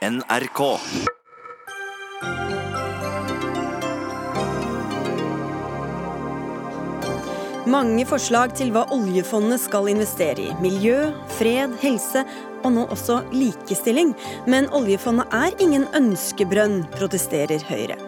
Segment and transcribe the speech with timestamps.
[0.00, 0.60] NRK.
[7.68, 10.56] Mange forslag til hva oljefondet skal investere i.
[10.64, 12.24] Miljø, fred, helse
[12.64, 14.16] og nå også likestilling.
[14.48, 18.00] Men oljefondet er ingen ønskebrønn, protesterer Høyre.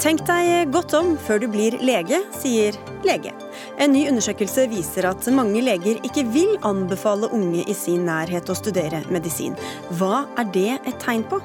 [0.00, 3.36] Tenk deg godt om før du blir lege, sier lege.
[3.78, 8.58] En ny undersøkelse viser at mange leger ikke vil anbefale unge i sin nærhet å
[8.58, 9.56] studere medisin.
[9.98, 11.40] Hva er det et tegn på?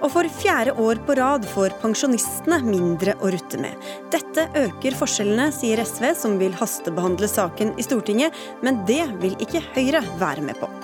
[0.00, 3.76] Og for fjerde år på rad får pensjonistene mindre å rutte med.
[4.12, 9.64] Dette øker forskjellene, sier SV, som vil hastebehandle saken i Stortinget, men det vil ikke
[9.74, 10.79] Høyre være med på.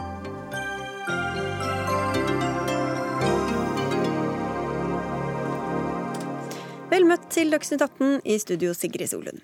[6.96, 9.42] Vel møtt til Dagsnytt 18 i studio Sigrid Solund.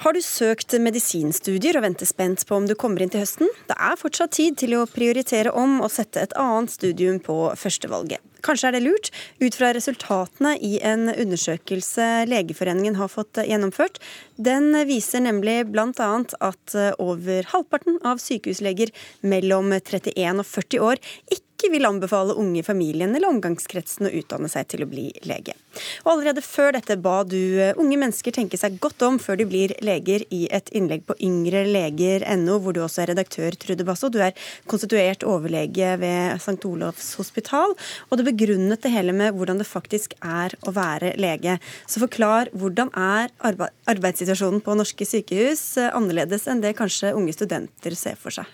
[0.00, 3.50] Har du søkt medisinstudier og venter spent på om du kommer inn til høsten?
[3.68, 8.24] Det er fortsatt tid til å prioritere om og sette et annet studium på førstevalget.
[8.46, 9.10] Kanskje er det lurt,
[9.42, 14.00] ut fra resultatene i en undersøkelse Legeforeningen har fått gjennomført.
[14.40, 16.12] Den viser nemlig bl.a.
[16.48, 22.60] at over halvparten av sykehusleger mellom 31 og 40 år ikke ikke vil anbefale unge
[22.60, 25.56] i familien eller omgangskretsen å utdanne seg til å bli lege.
[26.04, 29.46] Og Allerede før dette ba du eh, unge mennesker tenke seg godt om før de
[29.48, 34.10] blir leger, i et innlegg på yngreleger.no, hvor du også er redaktør, Trude Basso.
[34.12, 34.36] Du er
[34.68, 36.58] konstituert overlege ved St.
[36.68, 37.76] Olavs hospital,
[38.10, 41.58] og du begrunnet det hele med hvordan det faktisk er å være lege.
[41.88, 47.96] Så forklar, hvordan er arbeidssituasjonen på norske sykehus eh, annerledes enn det kanskje unge studenter
[47.96, 48.48] ser for seg?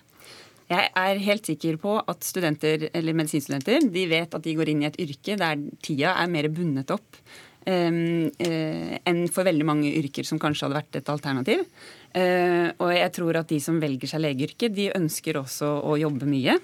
[0.72, 4.84] Jeg er helt sikker på at studenter, eller medisinstudenter de vet at de går inn
[4.84, 7.18] i et yrke der tida er mer bundet opp
[7.66, 11.64] um, uh, enn for veldig mange yrker som kanskje hadde vært et alternativ.
[12.12, 16.28] Uh, og jeg tror at de som velger seg legeyrket, de ønsker også å jobbe
[16.30, 16.56] mye.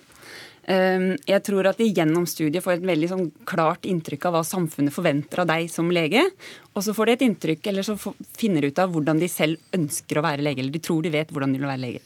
[0.69, 4.43] Ehm, jeg tror at de gjennom studiet får et veldig sånn klart inntrykk av hva
[4.45, 6.27] samfunnet forventer av deg som lege.
[6.75, 7.97] Og så får de et inntrykk, eller så
[8.37, 10.61] finner ut av hvordan de selv ønsker å være lege.
[10.61, 12.03] Eller de tror de vet hvordan de vil være lege.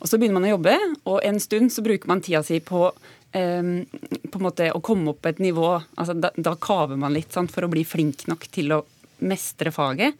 [0.00, 0.76] Og så begynner man å jobbe,
[1.12, 5.12] og en stund så bruker man tida si på um, på en måte å komme
[5.12, 8.24] opp på et nivå altså Da, da kaver man litt sant, for å bli flink
[8.30, 8.84] nok til å
[9.26, 10.16] mestre faget.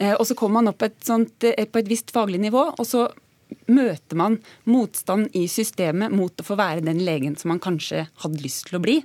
[0.00, 3.06] Uh, og så kommer man opp et sånt, på et visst faglig nivå, og så
[3.70, 8.42] møter man motstand i systemet mot å få være den legen som man kanskje hadde
[8.42, 8.98] lyst til å bli.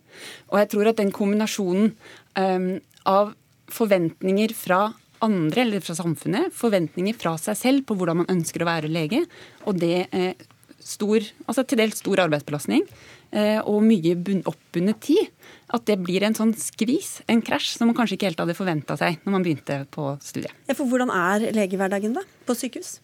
[0.51, 1.93] Og jeg tror at den kombinasjonen
[2.39, 2.73] um,
[3.09, 3.33] av
[3.71, 4.87] forventninger fra
[5.21, 9.21] andre eller fra samfunnet, forventninger fra seg selv på hvordan man ønsker å være lege,
[9.69, 10.47] og det eh,
[10.81, 12.87] stor, altså til dels stor arbeidsbelastning
[13.29, 14.15] eh, og mye
[14.49, 15.29] oppbundet tid,
[15.71, 18.97] at det blir en sånn skvis, en krasj, som man kanskje ikke helt hadde forventa
[18.99, 20.55] seg når man begynte på studiet.
[20.67, 22.97] Ja, for hvordan er legehverdagen da, på sykehus?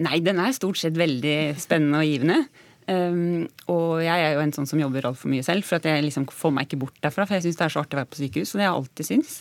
[0.00, 2.42] Nei, den er stort sett veldig spennende og givende.
[2.90, 6.02] Um, og jeg er jo en sånn som jobber altfor mye selv, for at jeg
[6.06, 7.26] liksom får meg ikke bort derfra.
[7.26, 8.80] For jeg syns det er så artig å være på sykehus, og det har jeg
[8.80, 9.36] alltid syntes.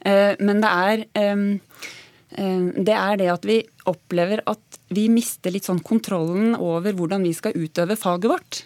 [0.00, 1.44] Uh, men det er, um,
[2.38, 3.58] um, det er det at vi
[3.90, 8.62] opplever at vi mister litt sånn kontrollen over hvordan vi skal utøve faget vårt.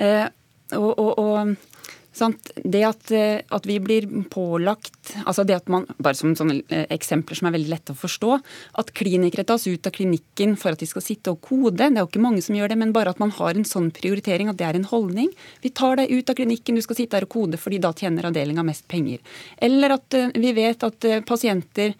[0.00, 0.28] Uh,
[0.76, 1.75] og, og, og
[2.16, 2.48] Sant?
[2.56, 7.36] Det at, eh, at, vi blir pålagt altså det at man, Bare som eh, eksempler
[7.36, 8.38] som er veldig lette å forstå.
[8.80, 11.76] At klinikere tas ut av klinikken for at de skal sitte og kode.
[11.76, 13.90] Det er jo ikke mange som gjør det, men bare at man har en sånn
[13.94, 15.28] prioritering, at det er en holdning.
[15.60, 18.30] Vi tar deg ut av klinikken, du skal sitte her og kode fordi da tjener
[18.30, 19.20] avdelinga mest penger.
[19.60, 21.92] Eller at eh, vi vet at pasienter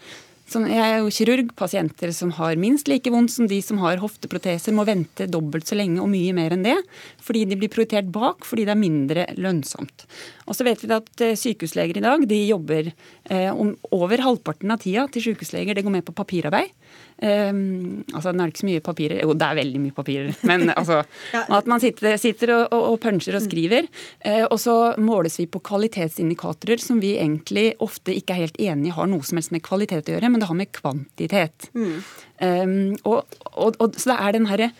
[0.46, 1.50] jeg er jo kirurg.
[1.58, 5.78] Pasienter som har minst like vondt som de som har hofteproteser, må vente dobbelt så
[5.78, 6.76] lenge og mye mer enn det.
[7.22, 10.06] Fordi de blir prioritert bak, fordi det er mindre lønnsomt.
[10.46, 14.70] Og så vet vi at eh, sykehusleger i dag de jobber eh, om over halvparten
[14.70, 15.74] av tida til sykehusleger.
[15.74, 16.70] Det går med på papirarbeid.
[17.16, 20.34] Um, altså, det er ikke så mye papirer Jo, det er veldig mye papirer.
[20.44, 20.98] Men altså
[21.32, 23.88] At man sitter, sitter og, og, og, puncher og skriver.
[24.20, 28.96] Uh, og så måles vi på kvalitetsindikatorer som vi egentlig ofte ikke er helt enige
[28.98, 31.70] har noe som helst med kvalitet å gjøre, men det har med kvantitet.
[31.72, 31.96] Mm.
[32.44, 33.24] Um, og,
[33.56, 34.70] og, så det er den herre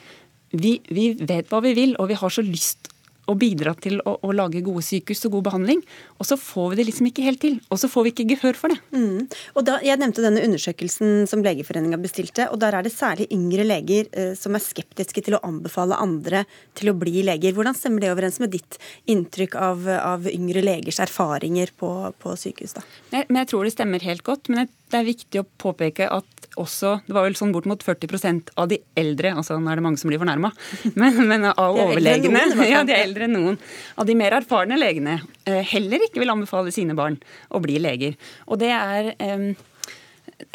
[0.53, 2.93] vi, vi vet hva vi vil, og vi har så lyst
[3.27, 5.83] og bidra til å, å, lage gode sykehus og god behandling.
[6.21, 7.59] Og så får vi det liksom ikke helt til.
[7.73, 8.79] Og så får vi ikke gehør for det.
[8.95, 9.27] Mm.
[9.57, 12.49] Og da, Jeg nevnte denne undersøkelsen som Legeforeninga bestilte.
[12.53, 16.45] og Der er det særlig yngre leger eh, som er skeptiske til å anbefale andre
[16.79, 17.57] til å bli leger.
[17.57, 18.79] Hvordan stemmer det overens med ditt
[19.11, 21.93] inntrykk av, av yngre legers erfaringer på,
[22.23, 22.77] på sykehus?
[22.79, 22.87] da?
[23.13, 24.51] Jeg, men jeg tror det stemmer helt godt.
[24.53, 28.53] Men det er viktig å påpeke at også Det var vel sånn bort mot 40%
[28.57, 30.51] av de eldre, altså nå er det mange som blir fornærma,
[30.95, 32.43] men, men, av overlegene
[32.73, 33.61] ja, de er eldre enn noen.
[33.97, 37.19] Av de mer erfarne legene eh, heller ikke vil anbefale sine barn
[37.49, 38.17] å bli leger.
[38.51, 39.13] Og det er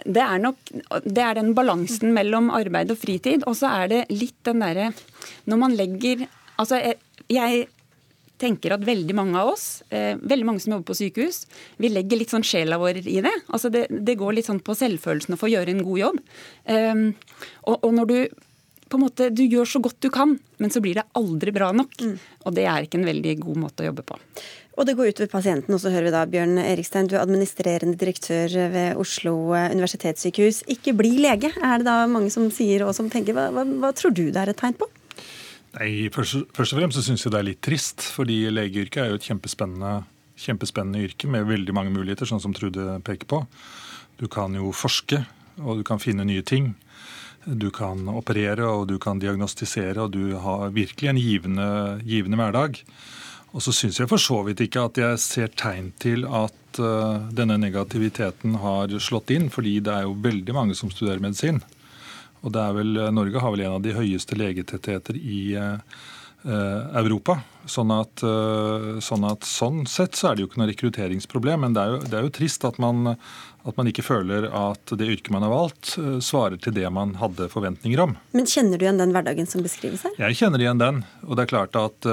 [0.05, 0.59] det er nok
[1.05, 3.45] det er den balansen mellom arbeid og fritid.
[3.49, 4.91] Og så er det litt den derre
[5.49, 6.27] Når man legger
[6.61, 6.99] Altså, jeg,
[7.31, 7.63] jeg
[8.41, 11.43] tenker at veldig mange av oss, eh, veldig mange som jobber på sykehus,
[11.81, 13.33] vi legger litt sånn sjela vår i det.
[13.53, 16.23] Altså det, det går litt sånn på selvfølelsen å få gjøre en god jobb.
[16.65, 17.03] Um,
[17.67, 18.17] og, og, når du
[18.91, 21.69] på en måte, du gjør så godt du kan, men så blir det aldri bra
[21.75, 21.93] nok.
[22.03, 22.17] Mm.
[22.43, 24.17] Og det er ikke en veldig god måte å jobbe på.
[24.79, 25.75] Og det går utover pasienten.
[25.75, 30.63] Og så hører vi da Bjørn Erikstein, du er administrerende direktør ved Oslo universitetssykehus.
[30.75, 33.37] Ikke bli lege, er det da mange som sier og som tenker.
[33.37, 34.89] Hva, hva, hva tror du det er et tegn på?
[35.77, 38.03] Nei, Først, først og fremst så syns jeg det er litt trist.
[38.15, 40.01] Fordi legeyrket er jo et kjempespennende,
[40.41, 43.43] kjempespennende yrke med veldig mange muligheter, sånn som Trude peker på.
[44.19, 45.23] Du kan jo forske,
[45.63, 46.73] og du kan finne nye ting.
[47.45, 51.69] Du kan operere, og du kan diagnostisere, og du har virkelig en givende,
[52.05, 52.83] givende hverdag.
[53.51, 57.23] Og så syns jeg for så vidt ikke at jeg ser tegn til at uh,
[57.35, 61.59] denne negativiteten har slått inn, fordi det er jo veldig mange som studerer medisin.
[62.41, 65.77] Og det er vel, eh, Norge har vel en av de høyeste legetettheter i uh,
[66.97, 67.41] Europa.
[67.69, 68.23] Sånn at,
[69.05, 71.61] sånn at, sånn sett så er det jo ikke noe rekrutteringsproblem.
[71.61, 74.95] Men det er jo, det er jo trist at man, at man, ikke føler at
[74.97, 75.91] det yrket man har valgt,
[76.25, 78.17] svarer til det man hadde forventninger om.
[78.33, 80.17] Men Kjenner du igjen den hverdagen som beskrives her?
[80.17, 81.03] Jeg kjenner igjen den.
[81.27, 82.09] Og det er klart at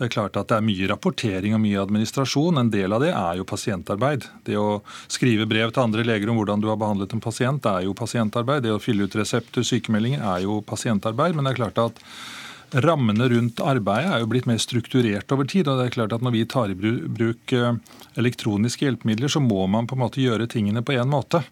[0.00, 2.56] det er klart at det er mye rapportering og mye administrasjon.
[2.56, 4.24] En del av det er jo pasientarbeid.
[4.46, 4.80] Det å
[5.12, 8.64] skrive brev til andre leger om hvordan du har behandlet en pasient, er jo pasientarbeid.
[8.64, 11.36] Det å fylle ut resepter, sykemeldinger, er jo pasientarbeid.
[11.36, 12.00] Men det er klart at
[12.80, 15.68] rammene rundt arbeidet er jo blitt mer strukturert over tid.
[15.68, 16.80] og det er klart at Når vi tar i
[17.20, 17.76] bruk eh,
[18.16, 21.44] elektroniske hjelpemidler, så må man på en måte gjøre tingene på én måte.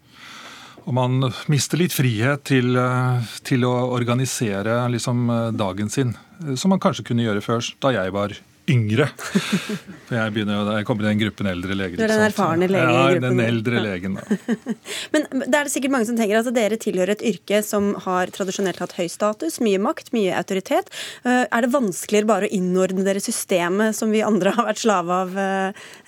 [0.88, 1.20] Og man
[1.52, 6.80] mister litt frihet til, eh, til å organisere liksom, eh, dagen sin, eh, som man
[6.80, 8.32] kanskje kunne gjøre før, da jeg var
[8.72, 9.06] yngre.
[9.18, 11.98] For jeg, begynner, jeg kommer i den gruppen eldre leger.
[11.98, 13.24] Du er den erfarne legen i gruppen?
[13.24, 14.18] Ja, den eldre legen.
[14.18, 14.38] da.
[15.14, 18.32] Men da er det sikkert mange som tenker at dere tilhører et yrke som har
[18.34, 20.92] tradisjonelt hatt høy status, mye makt, mye autoritet.
[21.24, 25.38] Er det vanskeligere bare å innordne dere systemet som vi andre har vært slave av,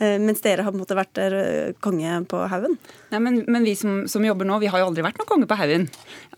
[0.01, 1.23] mens dere har på en måte vært
[1.85, 2.79] konge på haugen?
[3.11, 5.49] Nei, men, men, vi som, som, jobber nå, vi har jo aldri vært noen konge
[5.51, 5.89] på haugen.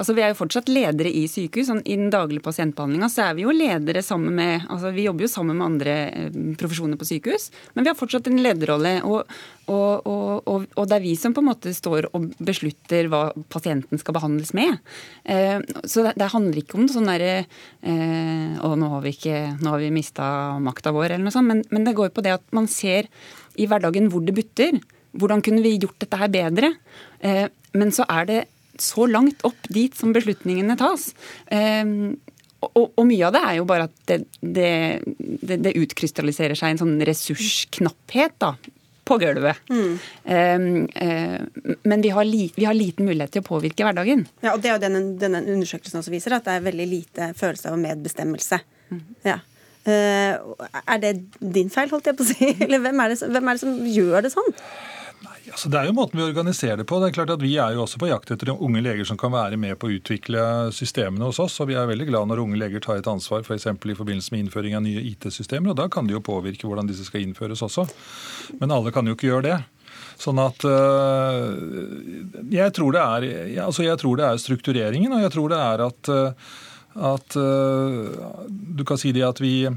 [0.02, 1.68] Altså, vi er jo fortsatt ledere i sykehus.
[1.68, 5.28] Sånn, I den daglige pasientbehandlinga så er vi jo ledere sammen med altså Vi jobber
[5.28, 8.96] jo sammen med andre eh, profesjoner på sykehus, men vi har fortsatt en lederrolle.
[9.06, 9.30] Og,
[9.70, 14.00] og, og, og, det er vi som på en måte står og beslutter hva pasienten
[14.02, 14.80] skal behandles med.
[15.22, 19.38] Eh, så det, det, handler ikke om sånn derre eh, Å, nå har vi, ikke,
[19.62, 20.26] nå vi mista
[20.62, 21.46] makta vår, eller noe sånt.
[21.52, 23.06] Men, men det går på det at man ser
[23.54, 24.82] i hverdagen hvor det butter.
[25.14, 26.72] Hvordan kunne vi gjort dette her bedre?
[27.22, 27.46] Eh,
[27.78, 28.40] men så er det
[28.80, 31.10] så langt opp dit som beslutningene tas.
[31.52, 32.14] Eh,
[32.62, 34.70] og, og, mye av det er jo bare at det, det,
[35.42, 38.52] det, det utkrystalliserer seg en sånn ressursknapphet da,
[39.08, 39.58] på gulvet.
[39.72, 39.96] Mm.
[40.24, 44.26] Um, men vi har, li, vi har, liten mulighet til å påvirke hverdagen.
[44.44, 47.32] Ja, og Det er jo denne, denne undersøkelsen også viser, at det er veldig lite
[47.38, 48.62] følelse av medbestemmelse.
[48.92, 49.02] Mm.
[49.26, 49.40] Ja.
[49.82, 50.54] Uh,
[50.86, 52.52] er det din feil, holdt jeg på å si?
[52.68, 54.54] Eller hvem er det, hvem er det som gjør det sånn?
[55.22, 56.98] Altså, det er jo måten vi organiserer det på.
[57.00, 59.34] Det er klart at Vi er jo også på jakt etter unge leger som kan
[59.34, 61.60] være med på å utvikle systemene hos oss.
[61.60, 63.68] og Vi er veldig glad når unge leger tar et ansvar f.eks.
[63.68, 65.70] i forbindelse med innføring av nye IT-systemer.
[65.72, 67.86] og Da kan det jo påvirke hvordan disse skal innføres også.
[68.60, 69.60] Men alle kan jo ikke gjøre det.
[70.22, 71.54] Sånn at øh,
[72.52, 73.28] jeg, tror er,
[73.64, 76.52] altså jeg tror det er struktureringen, og jeg tror det er at, øh,
[77.12, 78.12] at øh,
[78.78, 79.68] Du kan si det at vi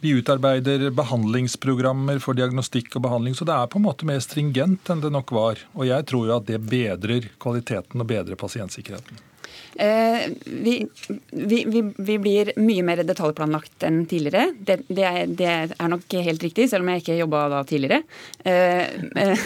[0.00, 4.88] vi utarbeider behandlingsprogrammer for diagnostikk og behandling, så det er på en måte mer stringent
[4.92, 5.60] enn det nok var.
[5.76, 9.29] Og jeg tror jo at det bedrer kvaliteten og bedrer pasientsikkerheten.
[9.74, 10.86] Eh, vi,
[11.30, 14.50] vi, vi, blir mye mer detaljplanlagt enn tidligere.
[14.58, 18.02] Det, det, er, det er, nok helt riktig, selv om jeg ikke jobba da tidligere.
[18.44, 18.90] Eh,
[19.22, 19.44] eh,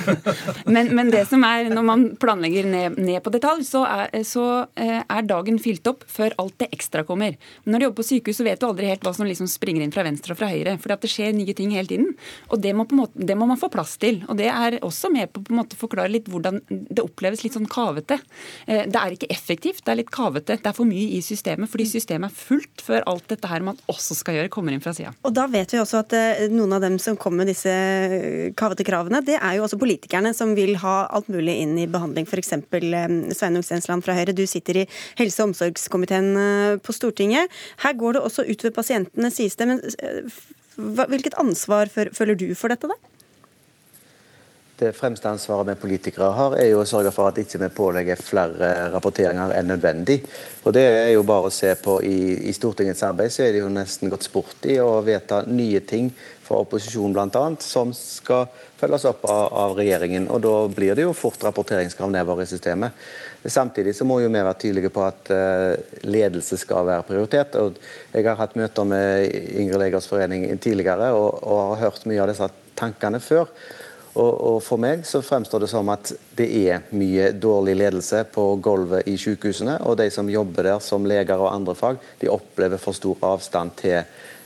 [0.64, 4.46] men, men, det som er, når man planlegger ned, ned på detalj, så er, så
[4.74, 7.36] er, dagen fylt opp før alt det ekstra kommer.
[7.68, 9.94] Når du jobber på sykehus, så vet du aldri helt hva som liksom springer inn
[9.94, 10.76] fra venstre og fra høyre.
[10.80, 12.14] For det skjer nye ting hele tiden.
[12.50, 14.22] Og det må, måte, det må, man få plass til.
[14.28, 18.18] Og det er også med på å forklare litt hvordan det oppleves litt sånn kavete.
[18.66, 19.84] Det er ikke effektivt.
[19.84, 20.56] det er litt kavete.
[20.60, 23.78] Det er for mye i systemet, fordi systemet er fullt før alt dette her man
[23.90, 25.12] også skal gjøre, kommer inn fra sida.
[25.26, 28.50] Og da vet vi også at eh, noen av dem som kommer med disse eh,
[28.58, 32.28] kavete kravene, det er jo også politikerne som vil ha alt mulig inn i behandling.
[32.28, 32.54] F.eks.
[32.58, 34.88] Eh, Sveinung Stensland fra Høyre, du sitter i
[35.20, 36.34] helse- og omsorgskomiteen
[36.84, 37.52] på Stortinget.
[37.82, 39.68] Her går det også utover pasientene, sies det.
[39.70, 39.82] Men
[41.10, 43.13] hvilket ansvar føler du for dette, da?
[44.74, 48.18] Det fremste ansvaret vi politikere har, er jo å sørge for at ikke vi pålegger
[48.18, 50.16] flere rapporteringer enn nødvendig.
[50.66, 53.60] Og Det er jo bare å se på i, i, Stortingets arbeid, så er det
[53.62, 56.08] jo nesten gått sport i å vedta nye ting
[56.44, 58.48] fra opposisjonen bl.a., som skal
[58.80, 60.26] følges opp av, av, regjeringen.
[60.26, 62.98] og Da blir det jo fort rapporteringskrav nedover i systemet.
[63.46, 67.54] Samtidig så må jo vi være tydelige på at uh, ledelse skal være prioritert.
[67.62, 67.78] og
[68.10, 72.34] Jeg har hatt møter med Yngre legers forening tidligere og, og har hørt mye av
[72.34, 73.46] disse tankene før.
[74.14, 78.46] Og, og, For meg så fremstår det som at det er mye dårlig ledelse på
[78.62, 79.80] gulvet i sykehusene.
[79.88, 83.74] Og de som jobber der som leger og andre fag, de opplever for stor avstand
[83.82, 84.02] til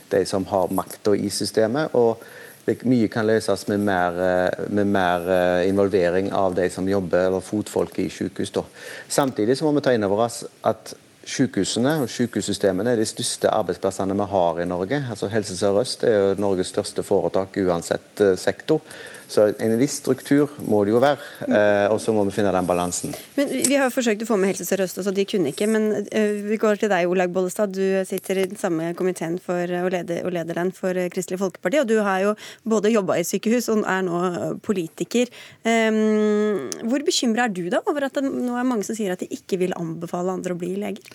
[0.09, 1.93] de som har makta i systemet.
[1.93, 2.23] og
[2.65, 7.27] det, Mye kan løses med mer, eh, med mer, eh, involvering av de som jobber,
[7.27, 8.51] eller fotfolket i sykehus.
[8.51, 8.63] Da.
[9.07, 10.93] Samtidig så må vi ta inn over oss at
[11.29, 14.97] Sykehusene og sykehussystemene er de største arbeidsplassene vi har i Norge.
[15.11, 18.81] Altså Helse Sør-Øst er jo Norges største foretak uansett eh, sektor.
[19.29, 22.67] Så en viss struktur må det jo være, eh, og så må vi finne den
[22.67, 23.13] balansen.
[23.37, 25.67] Men Vi har forsøkt å få med Helse Sør-Øst også, de kunne ikke.
[25.69, 27.75] Men eh, vi går til deg, Olaug Bollestad.
[27.75, 31.83] Du sitter i den samme komiteen for, og, leder, og leder den for Kristelig Folkeparti.
[31.83, 34.21] Og du har jo både jobba i sykehus og er nå
[34.65, 35.29] politiker.
[35.63, 39.29] Hvor bekymra er du da over at det nå er mange som sier at de
[39.35, 41.13] ikke vil anbefale andre å bli leger?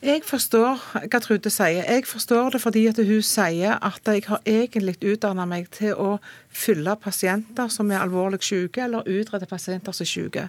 [0.00, 0.78] Jeg forstår
[1.12, 1.84] hva Trude sier.
[1.84, 6.14] Jeg forstår det fordi at hun sier at jeg har egentlig utdanna meg til å
[6.48, 10.46] fylle pasienter som er alvorlig syke, eller utrede pasienter som er syke.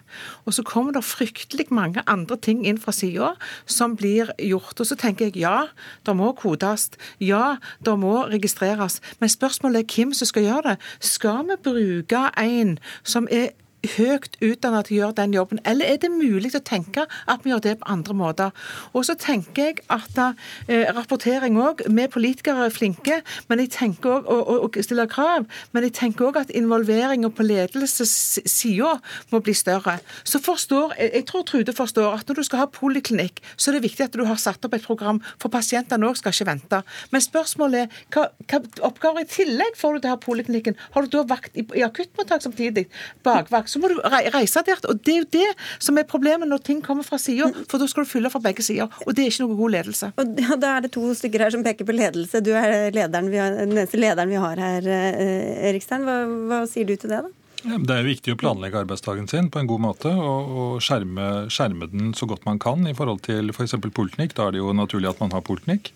[0.47, 3.33] Og så kommer det fryktelig mange andre ting inn fra sida
[3.67, 4.79] som blir gjort.
[4.79, 5.67] Og så tenker jeg ja,
[6.07, 6.87] det må kodes.
[7.19, 9.01] Ja, det må registreres.
[9.19, 10.77] Men spørsmålet er hvem som skal gjøre det.
[11.03, 13.51] Skal vi bruke en som er
[13.95, 17.51] høyt utdannet til å gjøre den jobben, eller er det mulig å tenke at vi
[17.51, 18.51] gjør det på andre måter?
[18.93, 24.21] Og så tenker jeg at eh, rapportering òg, vi politikere er flinke, men jeg tenker
[24.21, 28.93] og, og, og stiller krav, men jeg tenker òg at involveringa på ledelsessida
[29.33, 29.97] må bli større.
[30.23, 33.79] Så forstår, jeg, jeg tror Trude forstår at når du skal ha poliklinikk, så er
[33.79, 36.81] det viktig at du har satt opp et program, for pasientene òg skal ikke vente.
[37.11, 40.77] Men spørsmålet er hva, hva oppgaver i tillegg får du til å ha poliklinikken?
[40.93, 42.87] Har du da vakt i, i akuttmottak samtidig?
[43.25, 43.70] Bakvakt?
[43.71, 44.81] Så må du reise der.
[44.91, 45.47] Og det er jo det
[45.79, 48.65] som er problemet når ting kommer fra sida, for da skal du fylle fra begge
[48.65, 48.91] sider.
[49.05, 50.11] Og det er ikke noe god ledelse.
[50.19, 52.41] Og Da er det to stykker her som peker på ledelse.
[52.43, 56.05] Du er lederen har, den eneste lederen vi har her, eh, Erikstein.
[56.07, 56.17] Hva,
[56.49, 57.37] hva sier du til det, da?
[57.61, 61.89] Det er viktig å planlegge arbeidsdagen sin på en god måte og, og skjerme, skjerme,
[61.91, 63.75] den så godt man kan i forhold til f.eks.
[63.77, 64.33] For poliklinikk.
[64.37, 65.91] Da er det jo naturlig at man har poliklinikk.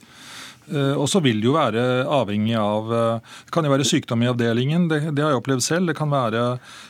[0.72, 4.24] Eh, og så vil det jo være avhengig av eh, Det kan jo være sykdom
[4.26, 5.92] i avdelingen, det, det, har jeg opplevd selv.
[5.92, 6.44] Det kan være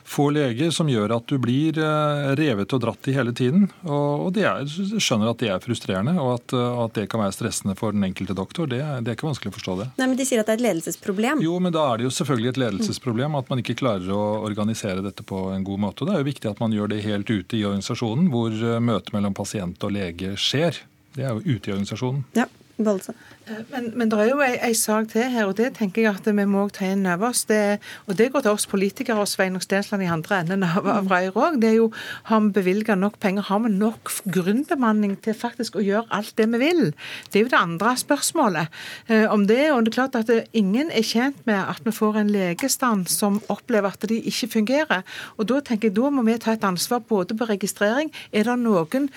[0.08, 3.68] få leger som gjør at du blir eh, revet og dratt i hele tiden.
[3.84, 7.36] Og, og er, jeg skjønner at det er frustrerende, og at, at, det kan være
[7.36, 8.70] stressende for den enkelte doktor.
[8.72, 9.90] Det, det, er ikke vanskelig å forstå det.
[10.00, 11.44] Nei, men De sier at det er et ledelsesproblem?
[11.44, 15.04] Jo, men da er det jo selvfølgelig et ledelsesproblem at man ikke klarer å organisere
[15.06, 16.08] dette på en god måte.
[16.08, 19.36] Det er jo viktig at man gjør det helt ute i organisasjonen, hvor møtet mellom
[19.36, 20.80] pasient og lege skjer.
[21.16, 22.24] Det er jo ute i organisasjonen.
[22.38, 23.16] Ja, Bollestad.
[23.46, 26.46] Men, men det er jo ei, sak til her, og det tenker jeg at vi
[26.50, 27.44] må ta inn over oss.
[27.46, 27.78] Det,
[28.10, 31.38] og det går til oss politikere og Sveinung Stensland i andre enden av, av røret
[31.38, 31.60] òg.
[31.62, 31.92] Det er jo
[32.32, 36.48] har vi bevilga nok penger, har vi nok grunnbemanning til faktisk å gjøre alt det
[36.56, 36.84] vi vil?
[37.30, 38.82] Det er jo det andre spørsmålet
[39.14, 39.62] eh, om det.
[39.76, 43.06] Og det er klart at det, ingen er tjent med at vi får en legestand
[43.14, 45.06] som opplever at de ikke fungerer.
[45.38, 48.10] Og da tenker jeg da må vi ta et ansvar både på registrering.
[48.34, 49.12] Er det noen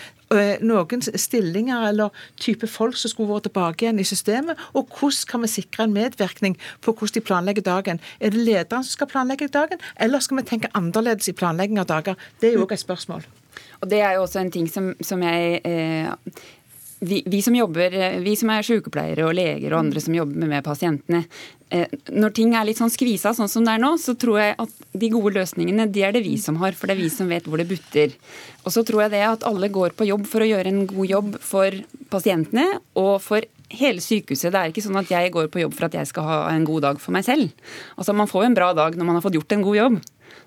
[0.61, 5.44] noen stillinger eller type folk som skulle vært tilbake igjen i systemet, og hvordan kan
[5.44, 8.00] vi sikre en medvirkning på hvordan de planlegger dagen.
[8.20, 11.88] Er det lederen som skal planlegge dagen, eller skal vi tenke annerledes i planlegging av
[11.88, 12.18] dager?
[12.40, 13.26] Det er jo òg et spørsmål.
[13.80, 16.11] Og Det er jo også en ting som, som jeg eh,
[17.00, 20.64] vi, vi, som jobber, vi som er sykepleiere og leger og andre som jobber med
[20.66, 21.22] pasientene,
[21.70, 24.56] eh, når ting er litt sånn skvisa sånn som det er nå, så tror jeg
[24.64, 27.30] at de gode løsningene de er det vi som har, for det er vi som
[27.30, 28.16] vet hvor det butter.
[28.64, 31.12] Og så tror jeg det at alle går på jobb for å gjøre en god
[31.12, 31.78] jobb for
[32.10, 32.66] pasientene
[32.98, 34.50] og for hele sykehuset.
[34.52, 36.66] Det er ikke sånn at jeg går på jobb for at jeg skal ha en
[36.68, 37.52] god dag for meg selv.
[37.96, 39.98] Altså Man får jo en bra dag når man har fått gjort en god jobb.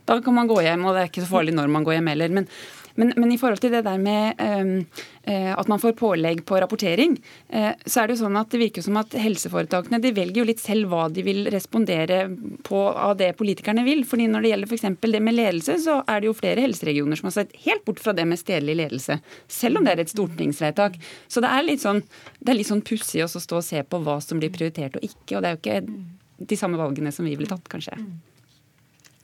[0.09, 2.09] Da kan man gå hjem, og det er ikke så farlig når man går hjem
[2.11, 2.33] heller.
[2.33, 2.47] Men
[2.95, 7.17] men, men, i forhold til det der med eh, at man får pålegg på rapportering,
[7.49, 10.47] eh, så er det jo sånn at det virker som at helseforetakene de velger jo
[10.49, 12.23] litt selv hva de vil respondere
[12.67, 14.03] på av det politikerne vil.
[14.07, 14.87] fordi når det gjelder f.eks.
[15.01, 18.15] det med ledelse, så er det jo flere helseregioner som har sett helt bort fra
[18.17, 19.19] det med stedlig ledelse.
[19.51, 20.97] Selv om det er et stortingsvedtak.
[21.31, 22.03] Så det er litt sånn,
[22.39, 25.37] det sånn pussig å stå og se på hva som blir prioritert og ikke.
[25.37, 27.97] Og det er jo ikke de samme valgene som vi ville tatt, kanskje.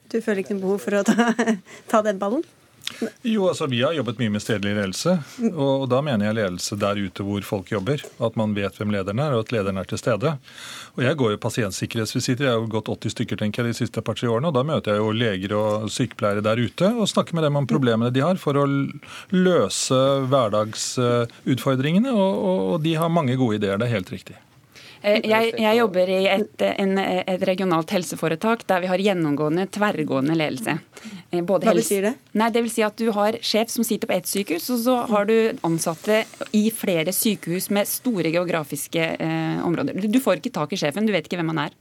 [0.08, 1.32] Du føler ikke noe behov for å ta,
[1.90, 2.44] ta den ballen?
[3.22, 5.18] Jo, altså Vi har jobbet mye med stedlig ledelse.
[5.52, 8.02] og Da mener jeg ledelse der ute hvor folk jobber.
[8.18, 10.34] At man vet hvem lederen er, og at lederen er til stede.
[10.96, 12.48] Og Jeg går jo pasientsikkerhetsvisitter.
[12.48, 14.48] Jeg har jo gått 80 stykker tenker jeg, de siste par-tre årene.
[14.48, 17.66] og Da møter jeg jo leger og sykepleiere der ute og snakker med dem om
[17.66, 18.66] problemene de har for å
[19.30, 22.12] løse hverdagsutfordringene.
[22.12, 22.44] Og,
[22.74, 23.78] og de har mange gode ideer.
[23.78, 24.38] Det er helt riktig.
[25.00, 30.34] Eh, jeg, jeg jobber i et, en, et, regionalt helseforetak der vi har gjennomgående tverrgående
[30.38, 30.78] ledelse.
[31.30, 32.14] Eh, både Hva betyr det?
[32.40, 34.96] Nei, det vil si at Du har sjef som sitter på ett sykehus, og så
[35.10, 36.22] har du ansatte
[36.56, 40.08] i flere sykehus med store geografiske eh, områder.
[40.08, 41.76] Du får ikke tak i sjefen, du vet ikke hvem han er.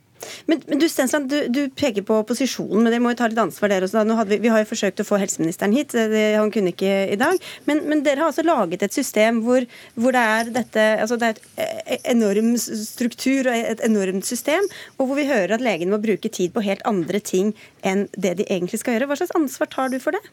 [0.50, 3.41] Men, men, du Stensland, du, du, peker på opposisjonen, men det må jo ta litt
[3.41, 4.03] ansvar der også.
[4.29, 7.38] Vi, vi, har jo forsøkt å få helseministeren hit, det, han kunne ikke i dag.
[7.69, 11.27] Men, men, dere har altså laget et system hvor, hvor det er dette altså Det
[11.27, 14.65] er et e, enorm struktur og et enormt system,
[14.97, 17.53] og hvor vi hører at legene må bruke tid på helt andre ting
[17.86, 19.12] enn det de egentlig skal gjøre.
[19.12, 20.24] Hva slags ansvar tar du for det?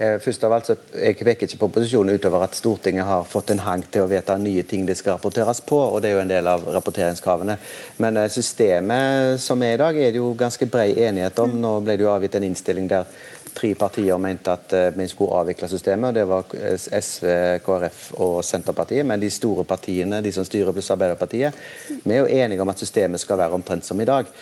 [0.00, 3.50] Eh, først av alt så Jeg vekker ikke på opposisjonen utover at Stortinget har fått
[3.52, 6.22] en hang til å vedta nye ting det skal rapporteres på, og det er jo
[6.22, 7.58] en del av rapporteringskravene.
[8.00, 11.52] Men eh, systemet som er i dag, er det jo ganske brei enighet om.
[11.60, 13.12] Nå ble det jo avgitt en innstilling der
[13.52, 16.16] tre partier mente at eh, vi skulle avvikle systemet.
[16.16, 16.56] Det var
[17.02, 17.28] SV,
[17.66, 19.04] KrF og Senterpartiet.
[19.04, 21.60] Men de store partiene, de som styrer pluss Arbeiderpartiet,
[22.06, 24.32] vi er jo enige om at systemet skal være omtrent som i dag.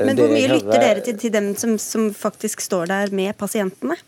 [0.00, 4.00] Men hvor mye lytter dere til, til dem som, som faktisk står der med pasientene?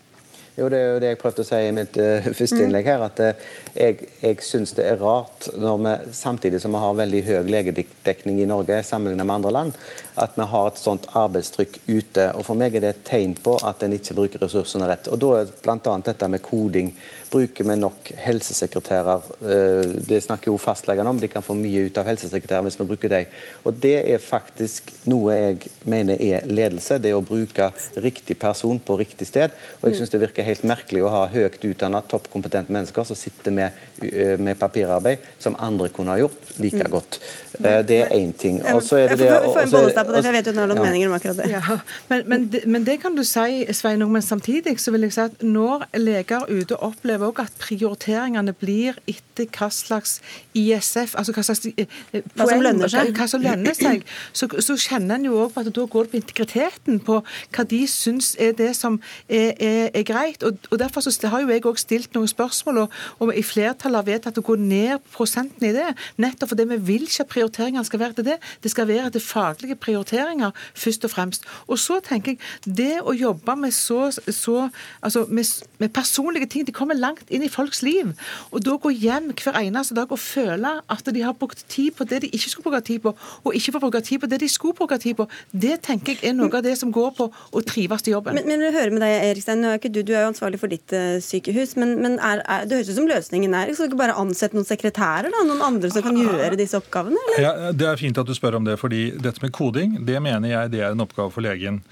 [0.57, 2.87] Jo, Det er jo det jeg prøvde å si i mitt uh, første innlegg.
[2.89, 6.97] her, at uh, Jeg, jeg syns det er rart, når vi, samtidig som vi har
[6.97, 9.77] veldig høy legedekning i Norge sammenlignet med andre land,
[10.17, 12.31] at vi har et sånt arbeidstrykk ute.
[12.33, 15.13] og For meg er det et tegn på at en ikke bruker ressursene rett.
[15.13, 15.99] Og Da er bl.a.
[16.09, 16.95] dette med koding
[17.37, 19.25] Bruker vi nok helsesekretærer?
[19.45, 21.19] Eh, det snakker jo fastlegene om.
[21.21, 23.35] De kan få mye ut av helsesekretærer hvis vi bruker dem.
[23.67, 26.97] Og Det er faktisk noe jeg mener er ledelse.
[27.03, 27.69] Det å bruke
[28.01, 29.53] riktig person på riktig sted.
[29.83, 33.53] Og jeg syns det virker helt merkelig å ha høyt utdanna, toppkompetente mennesker som sitter
[33.53, 36.91] med, eh, med, papirarbeid som andre kunne ha gjort like mm.
[36.91, 37.21] godt.
[37.61, 38.63] Eh, det er én ting.
[38.73, 41.19] Og så er det det på det, for jeg vet du har noen meninger om
[41.19, 41.51] akkurat det.
[41.53, 41.79] Ja,
[42.09, 44.13] men, men, men det kan du si, Sveinung.
[44.13, 48.55] Men samtidig så vil jeg si at når leger ute opplever opplever òg at prioriteringene
[48.57, 50.21] blir etter hva slags
[50.57, 54.49] ISF, altså hva slags eh, eh, hva som lønner seg, hva som lønner seg så,
[54.49, 57.83] så kjenner en jo òg på at da går det på integriteten, på hva de
[57.91, 60.43] syns er det som er, er, er greit.
[60.47, 64.01] Og, og, Derfor så har jo jeg òg stilt noen spørsmål, og, og i flertallet
[64.01, 65.89] har vedtatt å gå ned prosenten i det.
[66.23, 68.39] Nettopp fordi vi vil ikke at prioriteringene skal være til det.
[68.63, 71.49] Det skal være til faglige prioriteringer først og fremst.
[71.67, 74.69] Og så tenker jeg, det å jobbe med så, så
[75.05, 75.49] altså med,
[75.83, 78.13] med personlige ting, de kommer langt langt inn i folks liv.
[78.53, 82.07] Og da gå hjem hver eneste dag og føle at de har brukt tid på
[82.09, 83.15] det de ikke skulle bruke tid på,
[83.45, 86.31] og ikke får bruke tid på det de skulle bruke tid på, det tenker jeg
[86.31, 88.37] er noe av det som går på å trives i jobben.
[88.37, 90.61] Men, men jeg hører med deg, Erikstein, nå er ikke du, du er jo ansvarlig
[90.63, 93.89] for ditt uh, sykehus, men, men er, er, det høres ut som løsningen er Skal
[93.89, 95.45] du ikke bare ansette noen sekretærer, da?
[95.47, 97.21] Noen andre som kan gjøre disse oppgavene?
[97.27, 97.43] Eller?
[97.43, 100.53] Ja, Det er fint at du spør om det, fordi dette med koding, det mener
[100.53, 101.83] jeg det er en oppgave for legen.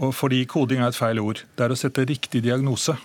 [0.00, 1.42] Og fordi koding er et feil ord.
[1.56, 2.96] Det er å sette riktig diagnose.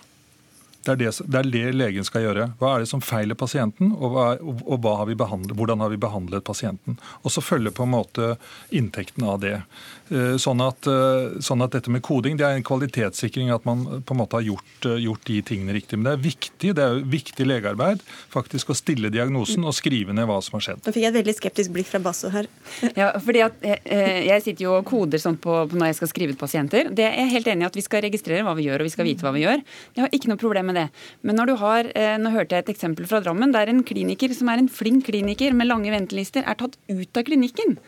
[0.86, 2.50] Det er det, det er det, legen skal gjøre.
[2.60, 5.10] Hva er det som feiler pasienten, og, hva, og har
[5.56, 6.98] hvordan har vi behandlet pasienten.
[7.24, 8.36] Og så følger på en måte
[8.70, 9.58] inntekten av det.
[10.06, 14.04] Eh, sånn at, eh, sånn at, dette med koding det er en kvalitetssikring at man
[14.06, 15.98] på en måte har gjort, eh, gjort, de tingene riktig.
[15.98, 20.28] Men det er viktig det er viktig legearbeid faktisk å stille diagnosen og skrive ned
[20.30, 20.84] hva som har skjedd.
[20.86, 22.46] Nå fikk jeg et veldig skeptisk blikk fra Basso her.
[23.00, 26.36] ja, fordi at Jeg sitter jo og koder sånn på, på, når jeg skal skrive
[26.36, 26.90] ut pasienter.
[26.94, 28.94] Det er jeg helt enig i at Vi skal registrere hva vi gjør og vi
[28.94, 29.62] skal vite hva vi gjør.
[29.96, 30.86] Jeg har ikke noe problem med det.
[31.26, 31.88] Men når du har,
[32.20, 35.56] nå hørte jeg et eksempel fra Drammen der en kliniker som er en flink kliniker
[35.56, 37.78] med lange ventelister, er tatt ut av klinikken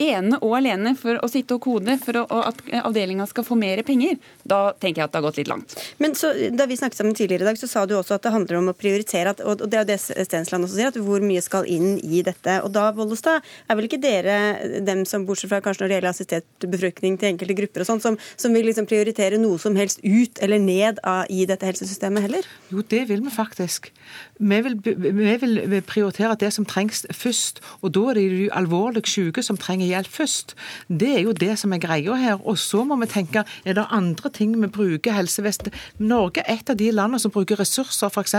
[0.00, 3.82] ene og alene for å sitte og kode for å, at avdelinga skal få mer
[3.86, 5.76] penger, da tenker jeg at det har gått litt langt.
[6.02, 8.32] Men så, Da vi snakket sammen tidligere i dag, så sa du også at det
[8.34, 11.22] handler om å prioritere, at, og det er jo det Stensland også sier, at hvor
[11.24, 12.58] mye skal inn i dette.
[12.64, 16.12] Og da, Bollestad, er vel ikke dere dem som, bortsett fra kanskje når det gjelder
[16.12, 20.02] assistert befruktning til enkelte grupper og sånn, som, som, vil liksom prioritere noe som helst
[20.04, 22.48] ut eller ned av, i dette helsesystemet heller?
[22.72, 23.90] Jo, det vil vi faktisk.
[24.40, 27.60] Vi vil, vi vil prioritere det som trengs først.
[27.84, 30.54] Og da er det de alvorlig syke som trenger hjelp først.
[30.88, 32.40] Det er jo det som er greia her.
[32.46, 36.70] Og så må vi tenke er det andre ting vi bruker helsevesenet Norge er et
[36.70, 38.34] av de landene som bruker ressurser f.eks.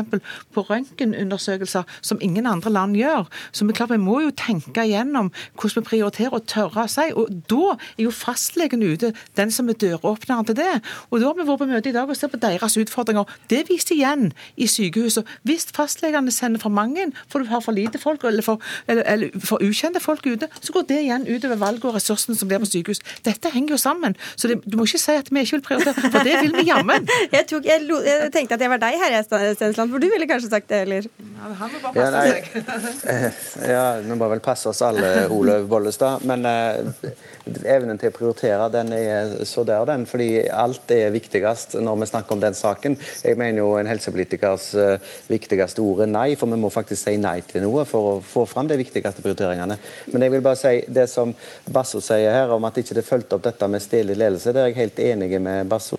[0.54, 3.28] på røntgenundersøkelser som ingen andre land gjør.
[3.52, 7.08] Så vi, klart, vi må jo tenke igjennom hvordan vi prioriterer og tørre å si.
[7.16, 10.74] Og da er jo fastlegen ute, den som er døråpneren til det.
[11.10, 13.30] Og da har vi vært på møte i dag og sett på deres utfordringer.
[13.52, 15.40] Det viser igjen i sykehusene.
[15.48, 19.40] Hvis fastlegene sender for mange, for du har for lite folk eller for, eller, eller
[19.40, 22.70] for ukjente folk ute, så går det igjen utover valget og ressursene som blir på
[22.70, 23.02] sykehus.
[23.26, 24.16] Dette henger jo sammen.
[24.36, 26.68] Så det, du må ikke si at vi ikke vil prioritere, for det vil vi
[26.70, 27.10] jammen.
[27.36, 30.70] jeg, jeg, jeg, tenkte at jeg var deg her, Stensland, for du ville kanskje sagt
[30.72, 31.10] det, eller?
[31.42, 33.70] Ja, han må bare passe Ja, seg.
[33.72, 36.26] Ja, vi må vel passe oss alle, Olaug Bollestad.
[36.28, 37.14] Men eh,
[37.66, 40.06] evnen til å prioritere, den er så der, den.
[40.10, 42.98] Fordi alt er viktigst når vi snakker om den saken.
[43.26, 47.18] Jeg mener jo en helsepolitikers eh, viktigste ord er nei, for vi må faktisk si
[47.22, 49.78] nei til noe for å få fram de viktigste prioriteringene.
[50.14, 51.31] Men jeg vil bare si det som
[51.66, 54.72] Basso sier her om at ikke det fulgte opp dette med stedlig ledelse, det er
[54.72, 55.98] jeg helt enig med Basso.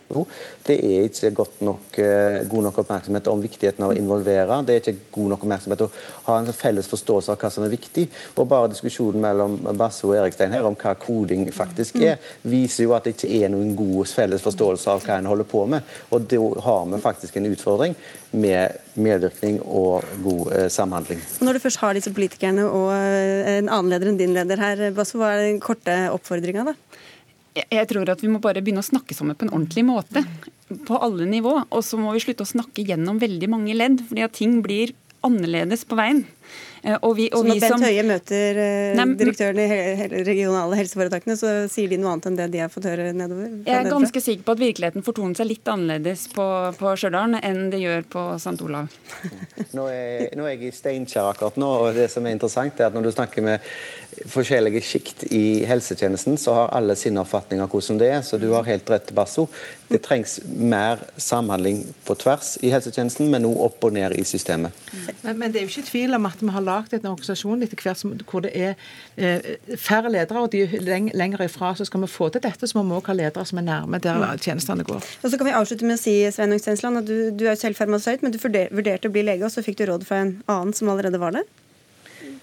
[0.67, 4.61] Det er ikke nok, eh, god nok oppmerksomhet om viktigheten av å involvere.
[4.67, 5.91] Det er ikke god nok oppmerksomhet å
[6.29, 8.09] ha en felles forståelse av hva som er viktig.
[8.37, 12.95] Og bare diskusjonen mellom Basso og Erikstein her om hva koding faktisk er, viser jo
[12.95, 15.83] at det ikke er noen god felles forståelse av hva en holder på med.
[16.11, 17.97] Og da har vi faktisk en utfordring
[18.33, 21.21] med medvirkning og god eh, samhandling.
[21.41, 24.83] Når du først har disse politikerne og eh, en annen leder enn din leder her,
[24.97, 26.75] Basso, hva er den korte oppfordringa, da?
[27.57, 30.25] Jeg- Jeg tror at vi må bare begynne å snakke sammen på en ordentlig måte.
[30.89, 31.67] På alle nivå.
[31.71, 34.95] Og så må vi slutte å snakke gjennom veldig mange ledd, fordi at ting blir
[35.23, 36.25] annerledes på veien.
[36.85, 40.09] Eh, Og vi, Så når vi Bent som Høie møter eh, Nei, direktøren i he-
[40.27, 43.49] regionale helseforetakene, så sier de noe annet enn det de har fått høre nedover?
[43.67, 46.47] Jeg er ganske ganske sikker på at virkeligheten fortoner seg litt annerledes på,
[46.81, 48.59] på Stjørdal enn det gjør på St.
[48.67, 48.91] Olav.
[49.79, 52.91] Nå er, nå er jeg i Steinkjer akkurat nå, og det som er interessant er
[52.91, 53.63] at når du snakker med
[54.29, 58.21] forskjellige sjikt i helsetjenesten, så har alle sin oppfatning av hvordan det er.
[58.27, 59.47] Så du har helt rett, Basso.
[59.89, 64.77] Det trengs mer samhandling på tvers i helsetjenesten, men òg opp og ned i systemet.
[65.25, 67.81] Men, men det er jo ikke tvil om at vi har lagd en organisasjon etter
[67.85, 68.75] hvert som, hvor det er
[69.17, 71.75] eh, færre ledere, og de er leng, lenger ifra.
[71.79, 74.03] Så skal vi få til dette, så må vi også ha ledere som er nærme
[74.03, 75.03] der tjenestene går.
[75.23, 77.79] Og så kan vi avslutte med å si Sveinung Stensland, at du, du er selv
[77.79, 80.77] farmasøyt, men du vurderte å bli lege, og så fikk du råd fra en annen
[80.77, 81.47] som allerede var det?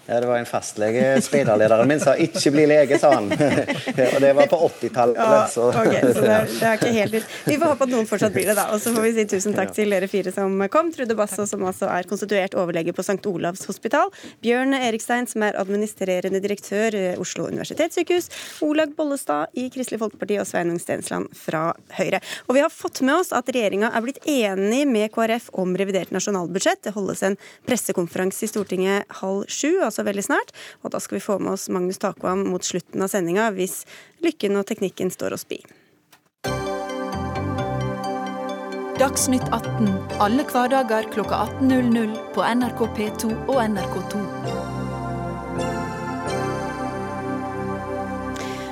[0.09, 3.27] Ja, det var en fastlege, speiderlederen min, sa 'ikke bli lege', sa han.
[4.13, 5.15] og det var på 80-tallet.
[5.21, 7.27] Ja, så- ok, så det er, det er ikke helt.
[7.45, 8.65] Vi får håpe at noen fortsatt blir det, da.
[8.73, 10.89] Og så får vi si tusen takk til dere fire som kom.
[10.95, 13.21] Trude Basso, som altså er konstituert overlege på St.
[13.29, 14.09] Olavs hospital.
[14.41, 18.31] Bjørn Erikstein, som er administrerende direktør i Oslo universitetssykehus.
[18.65, 21.67] Olaug Bollestad i Kristelig Folkeparti og Sveinung Stensland fra
[21.99, 22.21] Høyre.
[22.47, 26.09] Og vi har fått med oss at regjeringa er blitt enig med KrF om revidert
[26.15, 26.81] nasjonalbudsjett.
[26.87, 27.37] Det holdes en
[27.69, 30.53] pressekonferanse i Stortinget halv sju, altså veldig snart.
[30.83, 33.83] Og da skal vi få med oss Magnus Takvam mot slutten av sendinga, hvis
[34.25, 35.61] lykken og teknikken står oss bi.
[38.99, 44.58] Dagsnytt 18 alle hverdager klokka 18.00 på NRK P2 og NRK2.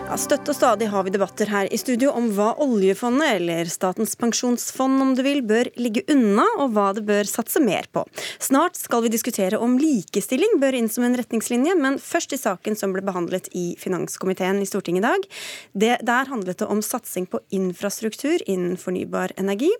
[0.08, 4.14] Ja, Støtt og stadig har vi debatter her i studio om hva oljefondet, eller Statens
[4.16, 8.06] pensjonsfond om du vil, bør ligge unna, og hva det bør satse mer på.
[8.40, 12.80] Snart skal vi diskutere om likestilling bør inn som en retningslinje, men først i saken
[12.80, 15.28] som ble behandlet i finanskomiteen i Stortinget i dag.
[15.76, 19.74] Det, der handlet det om satsing på infrastruktur innen fornybar energi.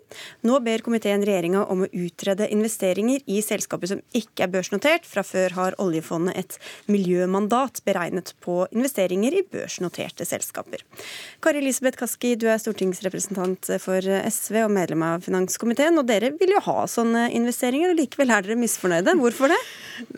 [0.44, 5.08] Nå ber komiteen regjeringa om å utrede investeringer i selskaper som ikke er børsnotert.
[5.08, 6.60] Fra før har oljefondet et
[6.92, 10.82] miljømandat beregnet på investeringer i børsnoterte selskaper.
[11.44, 15.98] Kari Elisabeth Kaski, du er stortingsrepresentant for SV og medlem av finanskomiteen.
[16.00, 19.14] Og dere vil jo ha sånne investeringer, og likevel er dere misfornøyde.
[19.20, 19.60] Hvorfor det?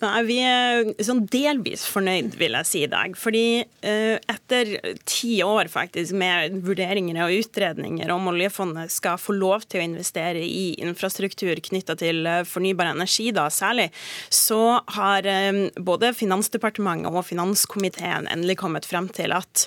[0.01, 3.17] Nei, Vi er sånn delvis fornøyd, vil jeg si i dag.
[3.19, 4.73] Fordi eh, etter
[5.09, 10.43] ti år faktisk med vurderinger og utredninger om oljefondet skal få lov til å investere
[10.45, 13.91] i infrastruktur knytta til eh, fornybar energi, da særlig,
[14.33, 19.67] så har eh, både Finansdepartementet og finanskomiteen endelig kommet frem til at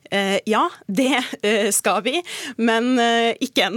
[0.45, 2.17] ja, det eh, skal vi,
[2.57, 3.69] men eh, ikke.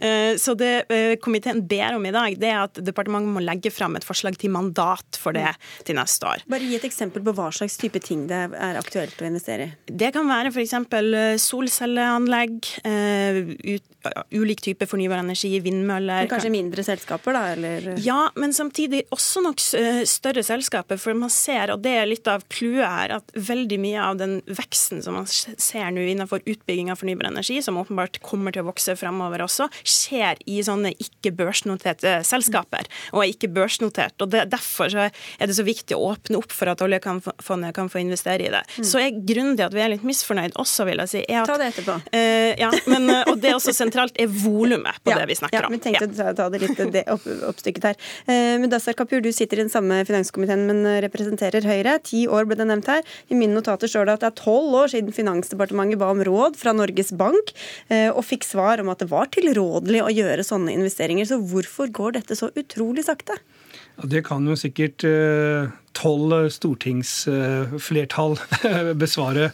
[0.00, 3.72] Eh, så det eh, komiteen ber om i dag, det er at departementet må legge
[3.74, 5.52] frem et forslag til mandat for det
[5.88, 6.44] til neste år.
[6.50, 9.72] Bare gi et eksempel på hva slags type ting det er aktuelt å investere i.
[9.90, 10.76] Det kan være f.eks.
[11.42, 13.40] solcelleanlegg, eh,
[14.36, 16.24] ulik type fornybar energi, vindmøller.
[16.24, 17.44] Men Kanskje mindre selskaper, da?
[17.54, 21.00] Eller Ja, men samtidig også nok eh, større selskaper.
[21.00, 24.38] For man ser, og det er litt av clouet her, at veldig mye av den
[24.48, 28.68] veksten som man ser nå innenfor utbygging av fornybar energi, som åpenbart kommer til å
[28.68, 34.16] vokse fremover også, skjer i sånne ikke-børsnoterte selskaper, og er ikke børsnotert.
[34.20, 37.88] og det, Derfor så er det så viktig å åpne opp for at oljefondet kan
[37.90, 38.62] få investere i det.
[38.84, 41.50] Så er grunnen til at vi er litt misfornøyd også, vil jeg si, er at
[41.50, 41.96] Ta det etterpå.
[42.12, 45.38] Uh, ja, men, eh, og det er også sentralt er volumet på Ja, det vi
[45.40, 45.72] snakker om.
[45.72, 45.78] ja.
[45.78, 47.98] Vi tenkte å ta, ta det litt det opp, oppstykket her.
[48.28, 51.98] Uh, Mudassar Kapur, du sitter i den samme finanskomiteen, men eh, representerer Høyre.
[52.04, 53.04] Ti år ble det nevnt her.
[53.30, 56.56] I mine notater står det at det er tolv år siden Finansdepartementet ba om råd
[56.56, 57.52] fra Norges Bank,
[57.88, 61.26] eh, og fikk svar om at det var tilrådelig å gjøre sånne investeringer.
[61.26, 63.38] Så hvorfor går dette så utrolig sakte?
[64.00, 65.04] Ja, det kan jo sikkert
[65.96, 68.38] tolv stortingsflertall
[69.02, 69.50] besvare.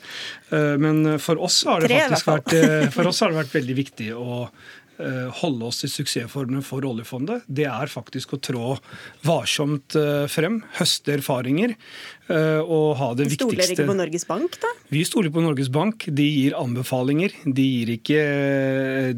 [0.51, 3.77] Eh, Men for oss har det faktisk vært, eh, for oss har det vært veldig
[3.79, 4.49] viktig å
[4.99, 8.77] eh, holde oss til suksessformene for oljefondet, det er faktisk å trå
[9.27, 11.77] varsomt eh, frem, høste erfaringer eh,
[12.27, 14.71] og ha det Stoler ikke på Norges Bank, da?
[14.91, 16.09] Vi stoler på Norges Bank.
[16.11, 17.35] De gir anbefalinger.
[17.45, 18.23] De gir, ikke,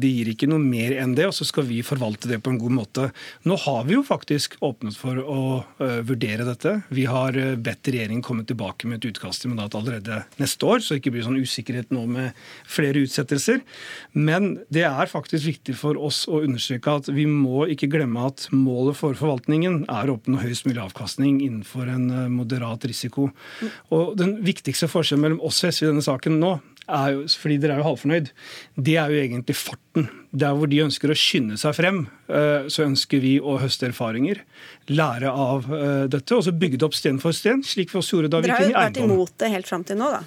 [0.01, 2.59] de gir ikke noe mer enn det, og så skal vi forvalte det på en
[2.61, 3.07] god måte.
[3.49, 5.41] Nå har vi jo faktisk åpnet for å
[5.81, 6.75] uh, vurdere dette.
[6.93, 10.93] Vi har bedt regjeringen komme tilbake med et utkast til mandat allerede neste år, så
[10.93, 12.37] det ikke blir sånn usikkerhet nå med
[12.69, 13.63] flere utsettelser.
[14.17, 18.47] Men det er faktisk viktig for oss å understreke at vi må ikke glemme at
[18.53, 22.98] målet for forvaltningen er å oppnå høyest mulig avkastning innenfor en eh, moderat risiko.
[23.95, 26.57] Og Den viktigste forskjellen mellom oss og SV i denne saken nå,
[26.89, 28.31] er jo, fordi dere er jo halvfornøyd,
[28.87, 30.07] det er jo egentlig farten.
[30.31, 34.41] Der hvor de ønsker å skynde seg frem, eh, så ønsker vi å høste erfaringer,
[34.89, 38.17] lære av eh, dette, og så bygge det opp sten for sten, slik vi også
[38.17, 38.73] gjorde da vi gikk inn i eiendom.
[38.73, 40.25] Dere har jo vært imot det helt fram til nå, da?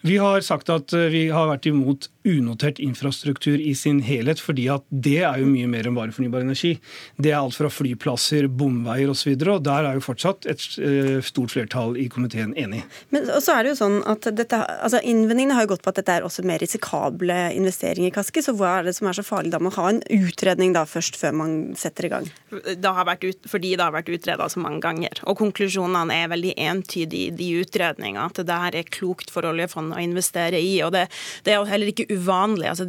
[0.00, 4.66] Vi har sagt at eh, vi har vært imot unotert infrastruktur i sin helhet, fordi
[4.72, 6.74] at det er jo mye mer enn bare fornybar energi.
[7.16, 10.64] Det er alt fra flyplasser, bomveier osv., og, så og der er jo fortsatt et
[10.84, 12.82] eh, stort flertall i komiteen enig.
[13.14, 16.00] Men så er det jo sånn at dette, altså Innvendingene har jo gått på at
[16.00, 19.54] dette er også mer risikable investeringer, Kaski, så hva er det som er så farlig
[19.54, 22.28] da med å ha en utredning da først før man setter i gang?
[22.50, 26.32] Det har vært ut, fordi det har vært utreda så mange ganger, og konklusjonene er
[26.32, 30.76] veldig entydige i de utredningene, at det her er klokt for oljefondet å investere i.
[30.84, 31.06] og Det,
[31.46, 32.68] det er jo heller ikke uvanlig.
[32.70, 32.88] altså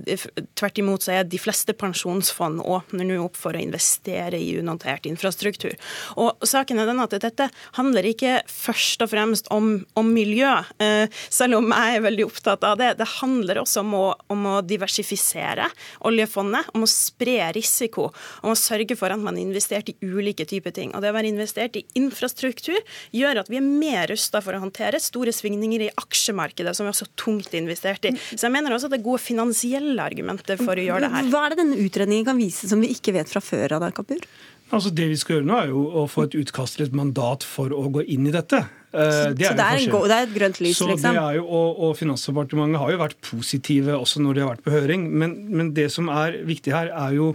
[0.57, 5.07] Tvert imot så er de fleste pensjonsfond åpner nå opp for å investere i unotert
[5.09, 5.75] infrastruktur.
[6.21, 11.11] Og saken er den at Dette handler ikke først og fremst om, om miljø, eh,
[11.29, 12.93] selv om jeg er veldig opptatt av det.
[12.99, 15.67] Det handler også om å, om å diversifisere
[16.07, 18.09] oljefondet, om å spre risiko,
[18.41, 20.95] om å sørge for at man har investert i ulike typer ting.
[20.95, 22.79] Og Det å være investert i infrastruktur
[23.15, 26.93] gjør at vi er mer rusta for å håndtere store svingninger i aksjemarkedet, som vi
[26.93, 28.13] også tungt investert i.
[28.33, 31.29] Så jeg mener også at det er gode finansielle argumenter for å gjøre det her.
[31.31, 34.23] Hva er det denne utredningen kan vise som vi ikke vet fra før Adar Kapur?
[34.71, 37.43] Altså Det vi skal gjøre nå, er jo å få et utkast til et mandat
[37.43, 38.61] for å gå inn i dette.
[38.91, 41.19] Eh, det så det er, det er, et grønt lys, så liksom?
[41.35, 45.05] Jo, og, og, Finansdepartementet har jo vært positive også når de har vært på høring.
[45.11, 47.33] Men, men, det som er viktig her, er jo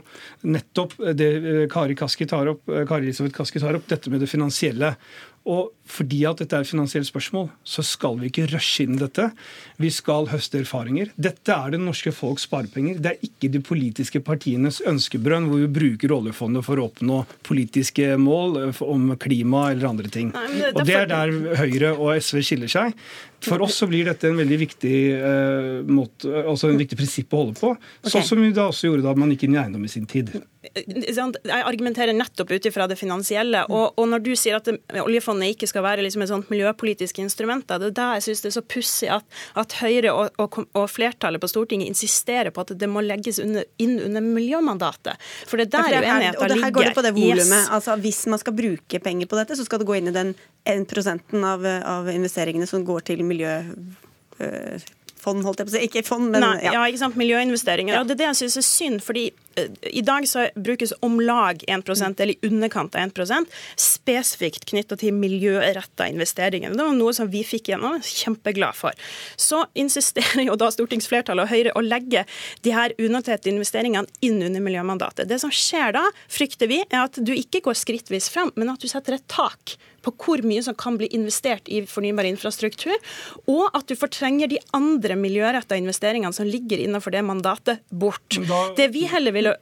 [0.48, 4.24] nettopp det eh, Kari, Kaski tar opp, eh, Kari Elisabeth Kaski tar opp, dette med
[4.24, 4.94] det finansielle.
[5.52, 9.28] Og fordi at dette er et finansielt spørsmål, så skal vi ikke rushe inn dette.
[9.82, 11.12] Vi skal høste erfaringer.
[11.16, 12.98] Dette er det norske folks sparepenger.
[13.02, 18.14] Det er ikke de politiske partienes ønskebrønn hvor vi bruker oljefondet for å oppnå politiske
[18.20, 20.34] mål om klima eller andre ting.
[20.34, 22.94] Nei, det og det er der Høyre og SV skiller seg.
[23.44, 27.42] For oss så blir dette en veldig viktig, uh, måte, altså en viktig prinsipp å
[27.44, 27.72] holde på.
[27.76, 28.12] Okay.
[28.14, 30.32] Sånn som vi da også gjorde da man gikk inn i eiendom i sin tid.
[30.66, 33.62] Jeg argumenterer nettopp ut ifra det finansielle.
[33.70, 34.70] Og, og, når du sier at
[35.04, 38.50] oljefondet ikke skal være liksom et sånt miljøpolitisk instrument, det er da jeg syns det
[38.50, 39.26] er så pussig at,
[39.58, 43.66] at, Høyre og, og, og, flertallet på Stortinget insisterer på at det må legges under,
[43.82, 45.20] inn under miljømandatet.
[45.46, 46.42] For det er der ja, uenigheten ligger.
[46.42, 47.62] Og det her går det på det volumet.
[47.62, 47.72] Yes.
[47.76, 50.34] Altså, hvis man skal bruke penger på dette, så skal det gå inn i den
[50.66, 50.96] 1
[51.44, 53.22] av, av investeringene som går til
[55.26, 55.86] miljøfond, holdt jeg på å si.
[55.86, 56.72] Ikke fond, men Nei, ja.
[56.76, 56.84] ja.
[56.86, 57.16] ikke sant.
[57.16, 57.94] Miljøinvesteringer.
[57.94, 58.02] Ja.
[58.02, 59.02] Og det er det jeg syns er synd.
[59.02, 64.66] fordi eh, i dag så brukes om lag 1 eller i underkant av 1 spesifikt
[64.66, 66.70] knytta til miljøretta investeringer.
[66.74, 68.92] Det var noe som vi fikk gjennom, kjempeglad for.
[69.36, 72.26] Så insisterer jo da stortingsflertallet og Høyre å legge
[72.62, 75.28] de her unoterte investeringene inn under miljømandatet.
[75.28, 78.82] Det som skjer da, frykter vi, er at du ikke går skrittvis frem, men at
[78.82, 82.94] du setter et tak på hvor mye som kan bli investert i fornybar infrastruktur,
[83.50, 88.38] og at du fortrenger de andre miljøretta investeringene som ligger innenfor det mandatet, bort.
[88.48, 88.60] Da...
[88.76, 89.54] Det vi heller ville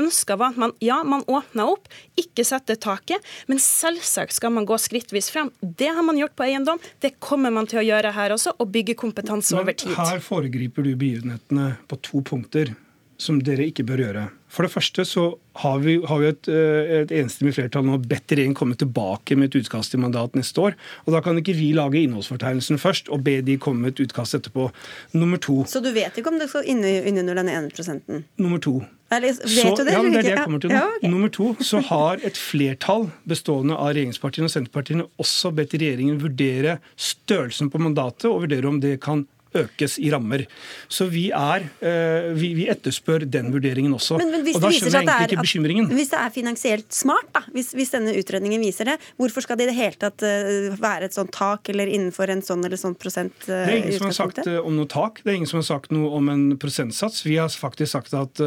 [0.00, 4.66] ønska, var at man ja, man åpna opp, ikke sette taket, men selvsagt skal man
[4.68, 5.50] gå skrittvis frem.
[5.60, 8.72] Det har man gjort på eiendom, det kommer man til å gjøre her også, og
[8.74, 9.94] bygge kompetanse over tid.
[9.98, 12.74] Her foregriper du begivenhetene på to punkter
[13.22, 14.28] som dere ikke bør gjøre.
[14.52, 15.24] For det første så
[15.62, 19.48] har vi, har vi et, eh, et enstemmig flertall nå bedt regjeringen komme tilbake med
[19.48, 20.76] et utkast til mandat neste år.
[21.06, 24.36] og Da kan ikke vi lage innholdsfortegnelsen først og be de komme med et utkast
[24.36, 24.68] etterpå.
[25.16, 25.64] Nummer to.
[25.64, 28.24] Så du vet ikke om det skal inn under den ene prosenten?
[28.36, 28.82] Nummer to.
[29.12, 29.92] Eller, vet så, du det?
[29.92, 30.76] Ja, det er det jeg kommer til nå.
[30.76, 31.10] Ja, okay.
[31.12, 36.78] Nummer to, så har et flertall bestående av regjeringspartiene og Senterpartiene også bedt regjeringen vurdere
[36.96, 39.26] størrelsen på mandatet og vurdere om det kan
[39.58, 40.44] økes i rammer.
[40.92, 44.18] Så vi, er, eh, vi, vi etterspør den vurderingen også.
[44.20, 45.90] Men, men og da skjønner jeg egentlig ikke bekymringen.
[45.92, 49.68] Hvis det er finansielt smart, da, hvis, hvis, denne utredningen viser det, hvorfor skal det
[49.68, 52.96] i det hele tatt uh, være et sånt tak eller innenfor en sånn eller sånn
[52.98, 53.36] prosent?
[53.44, 55.68] Uh, det er ingen som har sagt om noe tak, det er ingen som har
[55.68, 57.24] sagt noe om en prosentsats.
[57.26, 58.40] Vi har faktisk sagt at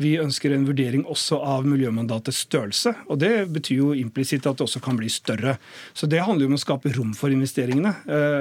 [0.00, 2.94] vi ønsker en vurdering også av miljømandatets størrelse.
[3.12, 5.56] Og det betyr jo implisitt at det også kan bli større.
[5.94, 7.92] Så det handler jo om å skape rom for investeringene.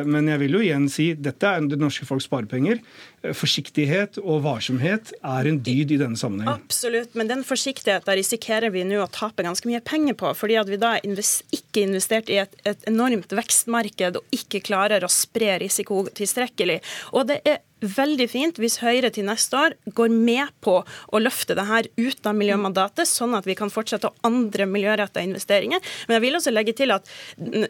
[0.08, 2.80] Men jeg vil jo igjen si dette er det norske folks sparepenger.
[3.22, 6.62] Eh, forsiktighet og varsomhet er en dyd i denne sammenhengen.
[6.64, 10.32] Absolutt, men den forsiktigheten risikerer vi nå å tape ganske mye penger på.
[10.40, 15.12] Fordi at vi da ikke investert i et, et enormt vekstmarked og ikke klarer å
[15.12, 16.80] spre risiko tilstrekkelig.
[17.12, 21.56] Og det er veldig fint hvis Høyre til neste år går med på å løfte
[21.58, 25.84] det her ut av miljømandatet, sånn at vi kan fortsette å andre miljørettede investeringer.
[26.08, 27.08] Men jeg vil også legge til at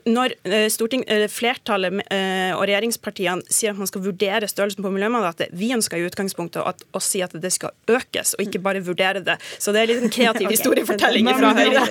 [0.10, 4.94] når eh, storting, eh, flertallet eh, og regjeringspartiene sier at man skal vurdere størrelsen på
[4.94, 8.84] miljømandatet, vi ønsker i utgangspunktet å, å si at det skal økes, og ikke bare
[8.86, 9.38] vurdere det.
[9.58, 10.58] Så det er litt en kreativ okay.
[10.58, 11.86] historiefortelling fra Høyre.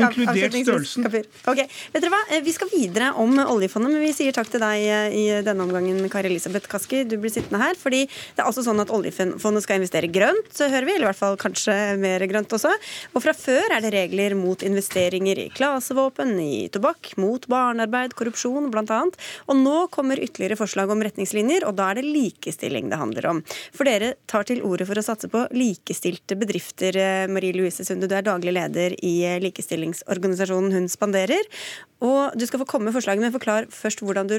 [0.00, 1.08] Inkludert størrelsen.
[1.50, 1.64] Ok,
[1.94, 2.22] vet dere hva?
[2.44, 6.30] Vi skal videre om oljefondet, men vi sier takk til deg i denne omgangen, Kari
[6.30, 7.04] Elisabeth Kaski.
[7.08, 7.78] Du blir sittende her.
[7.80, 10.96] fordi det er altså sånn at oljefondet skal investere grønt, så hører vi.
[10.96, 12.72] Eller i hvert fall kanskje mer grønt også.
[13.14, 18.70] Og fra før er det regler mot investeringer i klasevåpen, i tobakk, mot barnearbeid, korrupsjon
[18.72, 19.00] bl.a.
[19.50, 23.42] Og nå kommer ytterligere forslag om retningslinjer, og da er det likestilling det handler om.
[23.74, 26.96] For dere tar til orde for å satse på likestilte bedrifter.
[27.32, 31.46] Marie Louise Sunde, du er daglig leder i likestillingsorganisasjonen Hun spanderer.
[32.00, 34.38] Og Du skal få komme med forslaget, men forklar først hvordan du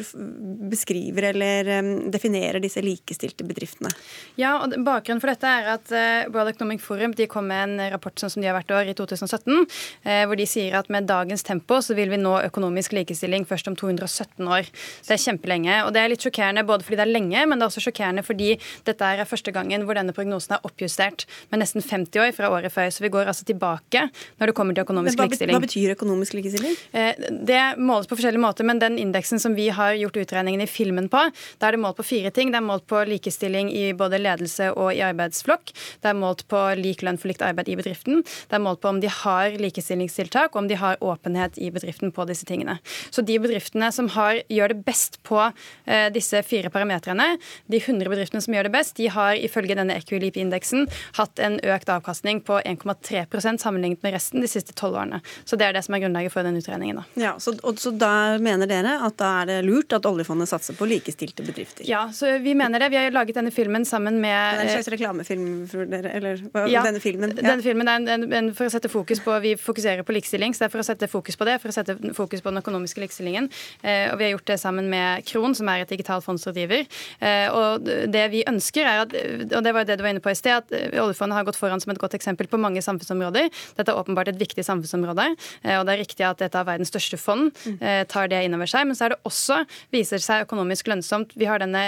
[0.72, 1.68] beskriver eller
[2.14, 3.92] definerer disse likestilte bedriftene.
[4.40, 7.92] Ja, og Bakgrunnen for dette er at uh, World Economic Forum de kom med en
[7.92, 9.66] rapport sånn som de har hvert år i 2017, uh,
[10.08, 13.68] eh, hvor de sier at med dagens tempo så vil vi nå økonomisk likestilling først
[13.68, 14.70] om 217 år.
[15.08, 15.82] Det er kjempelenge.
[15.86, 18.24] og Det er litt sjokkerende både fordi det er lenge, men det er også sjokkerende
[18.26, 18.54] fordi
[18.88, 22.74] dette er første gangen hvor denne prognosen er oppjustert med nesten 50 år fra året
[22.74, 22.90] før.
[22.94, 24.08] Så vi går altså tilbake
[24.40, 25.58] når det kommer til økonomisk hva, likestilling.
[25.58, 26.78] Hva betyr økonomisk likestilling?
[26.96, 27.12] Uh,
[27.52, 31.10] det måles på forskjellige måter, men den indeksen som vi har gjort utregningen i filmen
[31.12, 31.24] på,
[31.60, 32.54] da er det målt på fire ting.
[32.54, 35.74] Det er målt på likestilling i både ledelse og i arbeidsflokk.
[36.02, 38.22] Det er målt på lik lønn for likt arbeid i bedriften.
[38.22, 42.14] Det er målt på om de har likestillingstiltak, og om de har åpenhet i bedriften
[42.16, 42.78] på disse tingene.
[43.10, 47.36] Så de bedriftene som har, gjør det best på eh, disse fire parametrene,
[47.72, 51.90] de 100 bedriftene som gjør det best, de har ifølge denne Equilip-indeksen hatt en økt
[51.92, 55.22] avkastning på 1,3% sammenlignet med resten de siste tolv årene.
[55.46, 57.02] Så det er det som er grunnlaget for den utregningen.
[57.02, 57.06] Da.
[57.22, 60.78] Ja, så, og, så da mener dere at da er det lurt at oljefondet satser
[60.78, 61.86] på likestilte bedrifter?
[61.88, 62.90] Ja, så vi mener det.
[62.94, 66.14] Vi har laget denne filmen sammen med Det er en slags reklamefilm for dere?
[66.18, 67.34] Eller ja, denne filmen?
[67.36, 67.52] Ja.
[67.52, 70.56] Denne filmen er en, en, en, for å sette fokus på Vi fokuserer på likestilling,
[70.56, 71.58] så det er for å sette fokus på det.
[71.64, 73.50] For å sette fokus på den økonomiske likestillingen.
[73.82, 76.88] Eh, og vi har gjort det sammen med Kron, som er et digitalt fondsrådgiver.
[77.20, 79.16] Eh, og det vi ønsker, er at
[79.52, 81.48] Og det var jo det du var inne på i sted, at eh, oljefondet har
[81.48, 83.50] gått foran som et godt eksempel på mange samfunnsområder.
[83.78, 85.32] Dette er åpenbart et viktig samfunnsområde,
[85.64, 88.58] eh, og det er riktig at et av verdens største fond eh, tar det inn
[88.58, 88.88] over seg.
[88.90, 89.62] Men så er det også,
[89.94, 91.36] viser seg økonomisk lønnsomt.
[91.40, 91.88] Vi har denne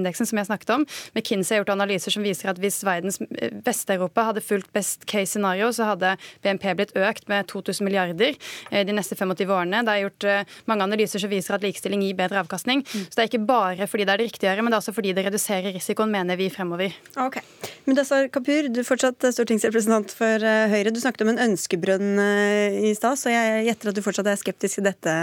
[0.00, 0.86] Equilip-indeksen som jeg snakket om.
[1.14, 5.32] McKinsey har gjort analyser som viser at hvis verdens eh, Vest-Europa hadde fulgt best case
[5.34, 8.34] scenario, så hadde BNP blitt økt med 2000 milliarder
[8.70, 9.82] eh, de neste 25 årene.
[9.86, 12.84] Det er gjort eh, mange analyser som viser at likestilling gir bedre avkastning.
[12.84, 13.06] Mm.
[13.06, 14.84] Så det er ikke bare fordi det er det riktige å gjøre, men det er
[14.84, 16.96] også fordi det reduserer risikoen, mener vi fremover.
[17.20, 17.40] Ok.
[17.88, 20.92] Mudassar Kapur, du er fortsatt stortingsrepresentant for Høyre.
[20.94, 24.80] Du snakket om en ønskebrønn i stad, så jeg gjetter at du fortsatt er skeptisk
[24.80, 25.14] til dette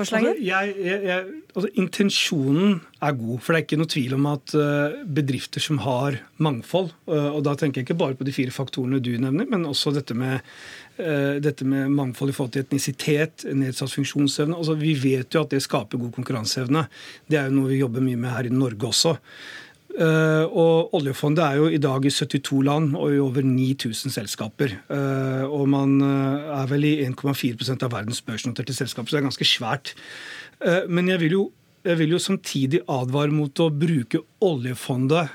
[0.00, 0.32] forslaget?
[0.34, 3.38] Altså, jeg, jeg, jeg, altså, intensjonen er god.
[3.38, 7.44] For det er ikke noe tvil om at uh, bedrifter som har mangfold, uh, og
[7.46, 10.42] da tenker jeg ikke bare på de fire faktorene du nevner, men også dette med,
[11.00, 14.58] uh, dette med mangfold i forhold til etnisitet, nedsatt funksjonsevne.
[14.58, 16.86] Altså, vi vet jo at det skaper god konkurranseevne.
[17.30, 19.18] Det er jo noe vi jobber mye med her i Norge også.
[19.90, 24.76] Uh, og Oljefondet er jo i dag i 72 land og i over 9000 selskaper.
[24.86, 29.28] Uh, og man uh, er vel i 1,4% av verdens børsnoterte selskaper, så det er
[29.28, 29.94] ganske svært.
[30.88, 31.44] men jeg vil, jo,
[31.84, 35.30] jeg vil jo samtidig advare mot å bruke oljefondet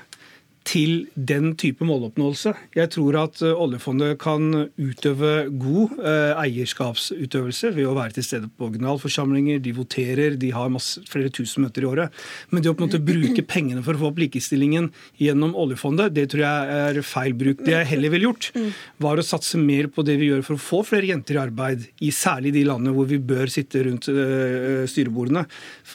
[0.66, 2.52] til den type måloppnåelse.
[2.74, 8.50] Jeg tror at eh, oljefondet kan utøve god eh, eierskapsutøvelse ved å være til stede
[8.50, 12.24] på generalforsamlinger, de voterer, de har masse, flere tusen møter i året.
[12.50, 14.90] Men det å på en måte bruke pengene for å få opp likestillingen
[15.22, 17.62] gjennom oljefondet, det tror jeg er feil bruk.
[17.66, 18.50] Det jeg heller ville gjort,
[19.02, 21.86] var å satse mer på det vi gjør for å få flere jenter i arbeid,
[22.02, 25.46] i særlig de landene hvor vi bør sitte rundt uh, styrebordene.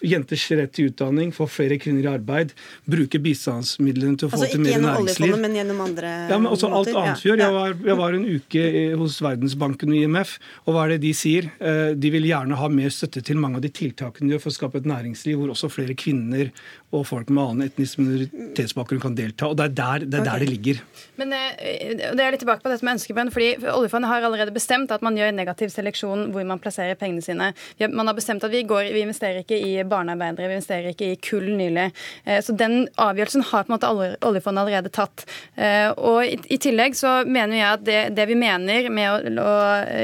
[0.08, 2.56] Jenters rett til utdanning, få flere kvinner i arbeid,
[2.88, 6.50] bruke bistandsmidlene til å få altså, til ikke gjennom oljefondet, men gjennom andre ja, men
[6.52, 7.41] også alt annet vi gjør.
[7.41, 8.65] Jeg var, jeg var, en uke
[9.02, 11.50] hos Verdensbanken og IMF, og hva er det de sier?
[11.60, 14.54] Eh, de vil gjerne ha mer støtte til mange av de tiltakene de gjør for
[14.54, 16.52] å skape et næringsliv hvor også flere kvinner
[16.92, 19.48] og folk med annen etnisk minoritetsbakgrunn kan delta.
[19.48, 20.32] og Det er der det, er okay.
[20.32, 20.82] der det ligger.
[21.22, 23.32] Men eh, det er litt tilbake på dette med ønskebønn.
[23.32, 27.52] fordi Oljefondet har allerede bestemt at man gjør negativ seleksjon hvor man plasserer pengene sine.
[27.80, 31.20] Man har bestemt at vi, går, vi investerer ikke i barnearbeidere, vi investerer ikke i
[31.24, 31.88] kull nylig.
[32.26, 33.94] Eh, så den avgjørelsen har på en måte
[34.28, 35.26] oljefondet allerede tatt.
[35.56, 39.56] Eh, og i, tillegg så mener jeg at det, det vi mener med å, å,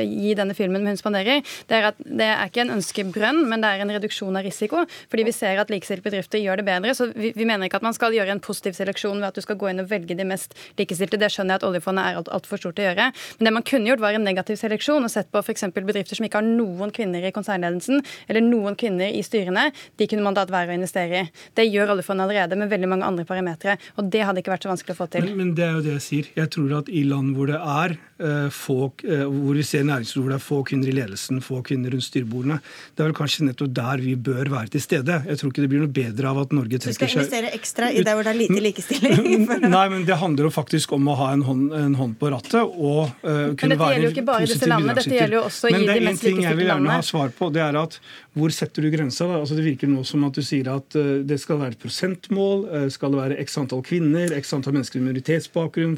[0.08, 3.62] gi denne filmen med Hun spanderer, det er at det er ikke en ønskebrønn, men
[3.64, 4.86] det er en reduksjon av risiko.
[5.12, 6.96] Fordi vi ser at likestilte bedrifter gjør det bedre konsernledere.
[6.96, 9.42] Så vi, vi, mener ikke at man skal gjøre en positiv seleksjon ved at du
[9.42, 11.18] skal gå inn og velge de mest likestilte.
[11.18, 13.10] Det skjønner jeg at oljefondet er altfor alt stort å gjøre.
[13.40, 15.68] Men det man kunne gjort, var en negativ seleksjon og sett på f.eks.
[15.74, 19.70] bedrifter som ikke har noen kvinner i konsernledelsen eller noen kvinner i styrene.
[19.98, 21.32] De kunne man da være å investere i.
[21.58, 23.78] Det gjør oljefondet allerede med veldig mange andre parametere.
[23.98, 25.28] Og det hadde ikke vært så vanskelig å få til.
[25.28, 26.32] Men, men, det er jo det jeg sier.
[26.38, 30.24] Jeg tror at i land hvor det er uh, få, uh, hvor vi ser næringsliv
[30.24, 32.60] hvor det er få kvinner i ledelsen, få kvinner rundt styrbordene,
[32.96, 35.22] det er vel kanskje nettopp der vi bør være til stede.
[35.28, 37.52] Jeg tror ikke det blir noe bedre av at Norge trekker seg Du skal investere
[37.56, 39.48] ekstra i der hvor det er lite likestilling?
[39.78, 42.60] Nei, men det handler jo faktisk om å ha en hånd, en hånd på rattet
[42.62, 45.18] og uh, kunne være positiv Men dette gjelder jo ikke bare i disse landene, dette
[45.18, 45.98] gjelder jo også i de mest likestilte landene.
[45.98, 48.00] Men det er én ting jeg vil gjerne ha svar på, det er at
[48.38, 49.26] hvor setter du grensa?
[49.26, 49.40] da?
[49.42, 50.94] Altså Det virker nå som at du sier at
[51.26, 55.18] det skal være et prosentmål, skal det være x antall kvinner, x antall mennesker med
[55.18, 55.98] minoritetsbakgrunn,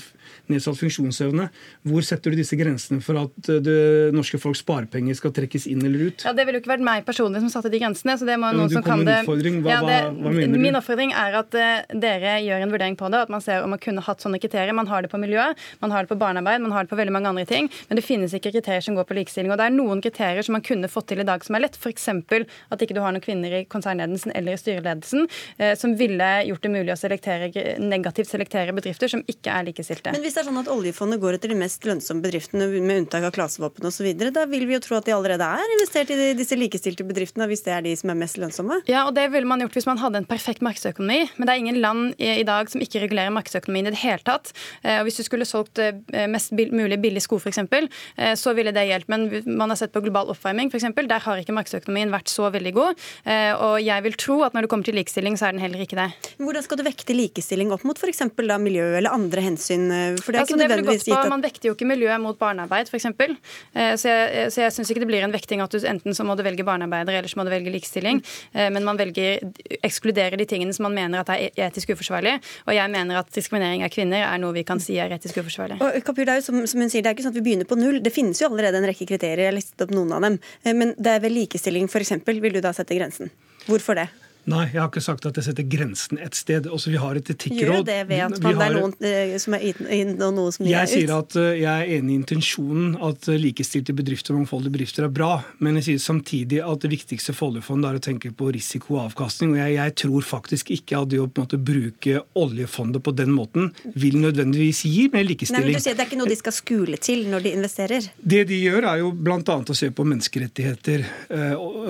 [0.51, 1.49] nedsatt funksjonsevne.
[1.89, 6.09] Hvor setter du disse grensene for at det norske folks sparepenger skal trekkes inn eller
[6.09, 6.25] ut?
[6.25, 8.17] Ja, Det ville jo ikke vært meg personlig som satte de grensene.
[8.17, 9.21] så det må noen som kan det.
[9.27, 9.37] Hva,
[9.69, 10.58] ja, det, hva, mener du?
[10.59, 13.71] Min oppfordring er at uh, dere gjør en vurdering på det, at man ser om
[13.73, 14.75] man kunne hatt sånne kriterier.
[14.75, 15.45] Man har det på miljø,
[15.79, 17.69] man har det på barnearbeid, man har det på veldig mange andre ting.
[17.87, 19.53] Men det finnes ikke kriterier som går på likestilling.
[19.53, 21.77] Og det er noen kriterier som man kunne fått til i dag som er lett.
[21.79, 22.09] F.eks.
[22.11, 25.29] at ikke du har noen kvinner i konsernledelsen eller i styreledelsen,
[25.61, 30.13] uh, som ville gjort det mulig å selektere, negativt selektere bedrifter som ikke er likestilte.
[30.15, 33.29] Men hvis det er sånn at oljefondet går etter de mest lønnsomme bedriftene, med unntak
[33.29, 36.57] av klasevåpen osv., da vil vi jo tro at de allerede er investert i disse
[36.59, 38.81] likestilte bedriftene, hvis det er de som er mest lønnsomme?
[38.91, 41.19] Ja, og det ville man gjort hvis man hadde en perfekt markedsøkonomi.
[41.37, 44.51] Men det er ingen land i, dag som ikke regulerer markedsøkonomien i det hele tatt.
[44.83, 48.73] Eh, og hvis du skulle solgt eh, mest mulig billig sko, f.eks., eh, så ville
[48.75, 49.09] det hjulpet.
[49.09, 52.73] Men man har sett på global oppvarming, f.eks., der har ikke markedsøkonomien vært så veldig
[52.75, 53.07] god.
[53.25, 55.85] Eh, og jeg vil tro at når det kommer til likestilling, så er den heller
[55.85, 56.09] ikke det.
[56.41, 58.25] Hvordan skal du vekte likestilling opp mot f.eks.
[58.59, 59.87] miljø eller andre hensyn?
[60.19, 62.89] For det er altså, ikke nødvendigvis gitt at Man vekter jo ikke miljøet mot barnearbeid,
[62.89, 63.07] f.eks.
[63.09, 66.25] Eh, så jeg, så jeg syns ikke det blir en vekting at du enten så
[66.27, 68.21] må du velge barnearbeidere, eller så må du velge likestilling.
[68.53, 69.43] Eh, men man velger
[69.85, 72.37] ekskluderer de tingene som man mener at er e-, etisk uforsvarlig.
[72.67, 75.79] Og jeg mener at diskriminering av kvinner er noe vi kan si er etisk uforsvarlig.
[75.83, 77.45] Og Kapur, det er jo som, som hun sier, det er ikke sånn at vi
[77.49, 77.99] begynner på null.
[78.03, 80.39] Det finnes jo allerede en rekke kriterier, jeg har listet opp noen av dem.
[80.63, 82.17] Eh, men det er ved likestilling f.eks.
[82.29, 83.31] vil du da sette grensen.
[83.67, 84.09] Hvorfor det?
[84.49, 86.65] Nei, jeg har ikke sagt at jeg setter grensen et sted.
[86.65, 87.59] Også altså, vi har et etikkråd.
[87.59, 90.53] Gjør det ved at man, har, det er noen eh, som er inn, og noe
[90.55, 90.77] som gir ut?
[90.77, 94.73] Jeg sier at eh, jeg er enig i intensjonen at eh, likestilte bedrifter og mangfoldige
[94.77, 95.31] bedrifter er bra.
[95.61, 99.03] Men jeg sier samtidig at det viktigste for oljefondet er å tenke på risiko og
[99.09, 99.53] avkastning.
[99.53, 103.69] Og jeg, jeg, tror faktisk ikke at det å måte bruke oljefondet på den måten
[103.99, 105.67] vil nødvendigvis gi mer likestilling.
[105.67, 108.09] Nei, men du sier Det er ikke noe de skal skule til når de investerer?
[108.17, 109.43] Det de gjør, er jo bl.a.
[109.45, 111.05] å se på menneskerettigheter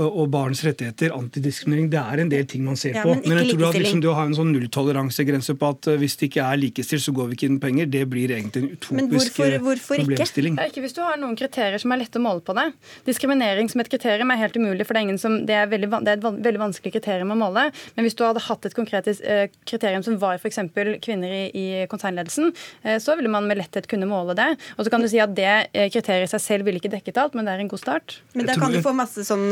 [0.09, 1.91] og barns rettigheter, antidiskriminering.
[1.93, 3.13] Det er en del ting man ser ja, på.
[3.13, 5.95] Men, men, jeg tror at liksom, det å ha en sånn nulltoleransegrense på at uh,
[6.01, 8.69] hvis det ikke er likestilt, så går vi ikke inn penger, det blir egentlig en
[8.73, 10.57] utopisk men hvorfor, eh, hvorfor problemstilling.
[10.57, 10.73] Ikke?
[10.73, 12.65] ikke hvis du har noen kriterier som er lette å måle på det.
[13.07, 16.13] Diskriminering som et kriterium er helt umulig, for det er, som, det er, veldig, det
[16.15, 17.67] er et veldig vanskelig kriterium å måle.
[17.95, 20.61] Men hvis du hadde hatt et konkret uh, kriterium som var f.eks.
[21.05, 22.53] kvinner i, i konsernledelsen,
[22.85, 24.49] uh, så ville man med letthet kunne måle det.
[24.77, 25.53] Og så kan du si at det
[25.93, 28.19] kriteriet i seg selv ville ikke dekket alt, men det er en god start.
[28.37, 29.47] Men da kan du få masse sånn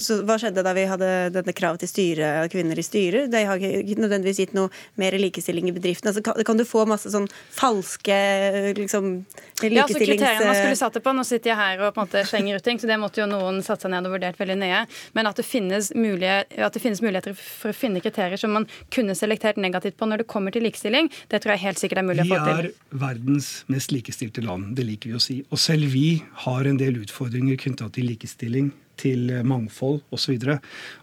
[0.00, 2.09] så Hva skjedde da vi hadde denne kravet til styret
[2.52, 3.28] kvinner i styrer.
[3.30, 6.10] De har ikke nødvendigvis gitt noe mer likestilling i bedriften.
[6.10, 8.16] Altså, kan, kan, du få masse sånn falske
[8.78, 9.10] liksom,
[9.62, 9.76] likestillings...
[9.76, 11.14] Ja, altså kriteriene man skulle satt det på.
[11.16, 13.28] Nå sitter jeg her og på en måte slenger ut ting, så det måtte jo
[13.30, 14.82] noen satt seg ned og vurdert veldig nøye.
[15.16, 19.16] Men at det, finnes at det finnes muligheter for å finne kriterier som man kunne
[19.18, 22.26] selektert negativt på når det kommer til likestilling, det tror jeg helt sikkert er mulig
[22.26, 22.70] å få til.
[22.70, 25.40] Vi er verdens mest likestilte land, det liker vi å si.
[25.50, 30.36] Og selv vi har en del utfordringer knytta til likestilling til mangfold osv.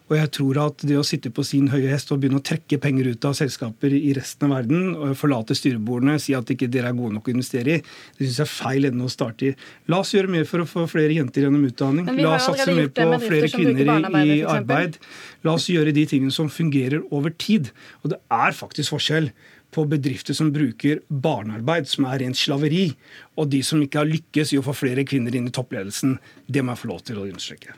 [0.08, 2.80] Og jeg tror at det å sitte på sin høye hest og begynne å trekke
[2.84, 6.94] penger ut av selskaper i resten av verden, og forlate styrebordene, si at ikke dere
[6.94, 7.82] er gode nok å investere i,
[8.16, 9.54] det syns jeg er feil ende å starte i.
[9.92, 12.08] La oss gjøre mer for å få flere jenter gjennom utdanning.
[12.22, 13.92] La oss satse mer på flere kvinner
[14.24, 14.96] i, i arbeid.
[15.44, 17.74] La oss gjøre de tingene som fungerer over tid.
[18.04, 19.32] Og det er faktisk forskjell
[19.72, 22.90] på bedrifter som bruker barnearbeid, som er rent slaveri,
[23.38, 26.18] og de som ikke har lykkes i å få flere kvinner inn i toppledelsen.
[26.48, 27.76] Det må jeg få lov til å understreke.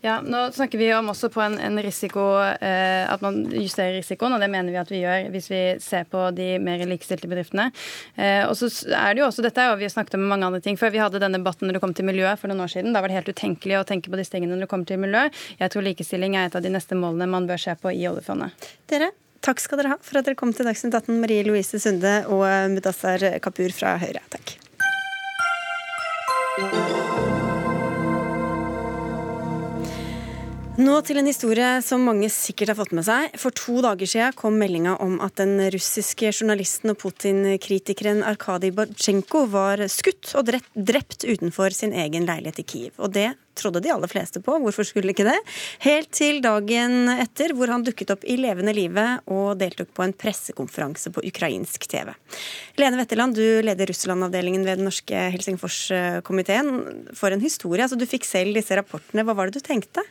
[0.00, 4.32] Ja, Nå snakker vi om også på en, en risiko, eh, at man justerer risikoen,
[4.34, 7.68] og det mener vi at vi gjør hvis vi ser på de mer likestilte bedriftene.
[8.16, 10.48] Eh, og så er det jo også, dette er jo, Vi har snakket om mange
[10.48, 10.94] andre ting før.
[10.94, 12.94] Vi hadde denne debatten når det kom til miljø for noen år siden.
[12.96, 15.26] Da var det helt utenkelig å tenke på disse tingene når det kommer til miljø.
[15.60, 18.70] Jeg tror likestilling er et av de neste målene man bør se på i oljefondet.
[18.90, 22.18] Dere, Takk skal dere ha for at dere kom til Dagsnytt 18, Marie Louise Sunde
[22.28, 24.20] og Mudassar Kapur fra Høyre.
[24.32, 24.59] Takk.
[30.80, 33.34] Nå til en historie som mange sikkert har fått med seg.
[33.40, 39.42] For to dager siden kom meldinga om at den russiske journalisten og Putin-kritikeren Arkadij Badsjenko
[39.52, 42.94] var skutt og drept utenfor sin egen leilighet i Kiev.
[42.96, 43.28] Og det
[43.60, 45.36] trodde de aller fleste på, hvorfor skulle ikke det?
[45.84, 50.14] Helt til dagen etter, hvor han dukket opp i levende live og deltok på en
[50.16, 52.14] pressekonferanse på ukrainsk TV.
[52.80, 56.72] Lene Wetterland, du leder Russland-avdelingen ved den norske Helsingforskomiteen.
[57.18, 57.84] For en historie.
[57.84, 59.26] altså Du fikk selv disse rapportene.
[59.26, 60.06] Hva var det du tenkte?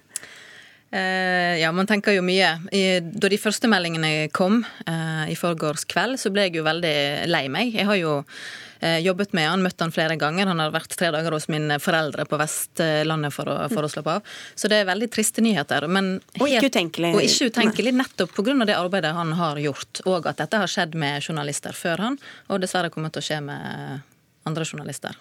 [0.92, 2.56] Eh, ja, man tenker jo mye.
[3.02, 7.46] da de første meldingene kom eh, i forgårs kveld, så ble jeg jo veldig lei
[7.52, 7.76] meg.
[7.78, 8.16] Jeg har jo
[8.82, 10.50] eh, jobbet med han, møtt han flere ganger.
[10.50, 14.16] Han har vært tre dager hos mine foreldre på Vestlandet for å, for å slappe
[14.18, 14.32] av.
[14.58, 15.86] Så det er veldig triste nyheter.
[15.86, 17.12] Helt, og ikke utenkelig.
[17.14, 18.58] Og ikke utenkelig nettopp pga.
[18.66, 22.18] det arbeidet han har gjort, og at dette har skjedd med journalister før han,
[22.50, 24.02] og dessverre kommer til å skje med
[24.50, 25.14] andre journalister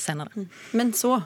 [0.00, 0.48] senere.
[0.72, 1.18] Men så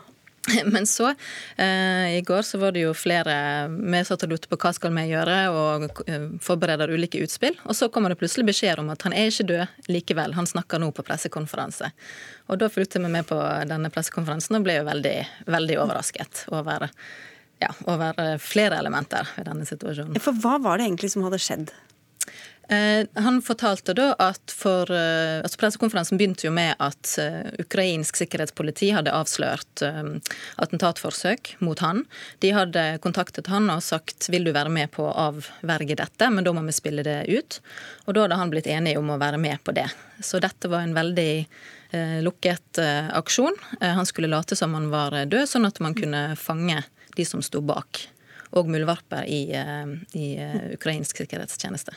[0.65, 1.15] Men så,
[1.57, 3.35] eh, i går, så var det jo flere
[3.69, 7.57] Vi satt og lurte på hva skal vi gjøre, og eh, forbereder ulike utspill.
[7.65, 10.37] Og så kommer det plutselig beskjed om at han er ikke død likevel.
[10.37, 11.91] Han snakker nå på pressekonferanse.
[12.53, 13.39] Og da fulgte vi med på
[13.69, 15.17] denne pressekonferansen og ble jo veldig,
[15.49, 16.91] veldig overrasket over,
[17.63, 20.21] ja, over flere elementer i denne situasjonen.
[20.21, 21.73] For hva var det egentlig som hadde skjedd?
[22.69, 28.17] Eh, han fortalte da at for eh, altså Pressekonferansen begynte jo med at uh, ukrainsk
[28.17, 32.05] sikkerhetspoliti hadde avslørt attentatforsøk mot han.
[32.41, 36.47] De hadde kontaktet han og sagt vil du være med på å avverge dette, men
[36.47, 37.61] da må vi spille det ut.
[38.07, 39.89] Og da hadde han blitt enig om å være med på det.
[40.25, 41.33] Så dette var en veldig
[42.25, 42.81] lukket
[43.15, 43.55] aksjon.
[43.79, 46.81] han skulle late som han var død, sånn at man kunne fange
[47.15, 48.09] de som sto bak
[48.55, 49.43] og muldvarper i,
[50.15, 50.27] i
[50.77, 51.97] ukrainsk sikkerhetstjeneste.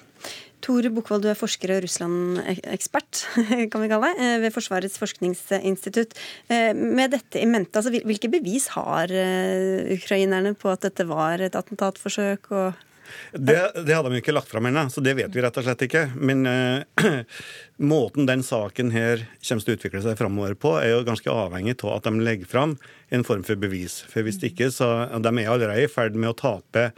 [0.64, 3.22] Tore Bukkvold, du er forsker og Russland-ekspert
[3.72, 6.18] kan vi kalle det, eh, ved Forsvarets forskningsinstitutt.
[6.50, 11.44] Eh, med dette i mente, altså, hvilke bevis har eh, ukrainerne på at dette var
[11.46, 12.52] et attentatforsøk?
[12.58, 12.87] og
[13.32, 15.84] det, det, hadde de ikke lagt fram ennå, så det vet vi rett og slett
[15.88, 16.06] ikke.
[16.16, 17.20] Men uh,
[17.94, 21.78] måten den saken her kommer til å utvikle seg framover på, er jo ganske avhengig
[21.82, 22.78] av at de legger fram
[23.14, 24.02] en form for bevis.
[24.12, 26.92] For hvis ikke, så de er allerede i ferd med å tape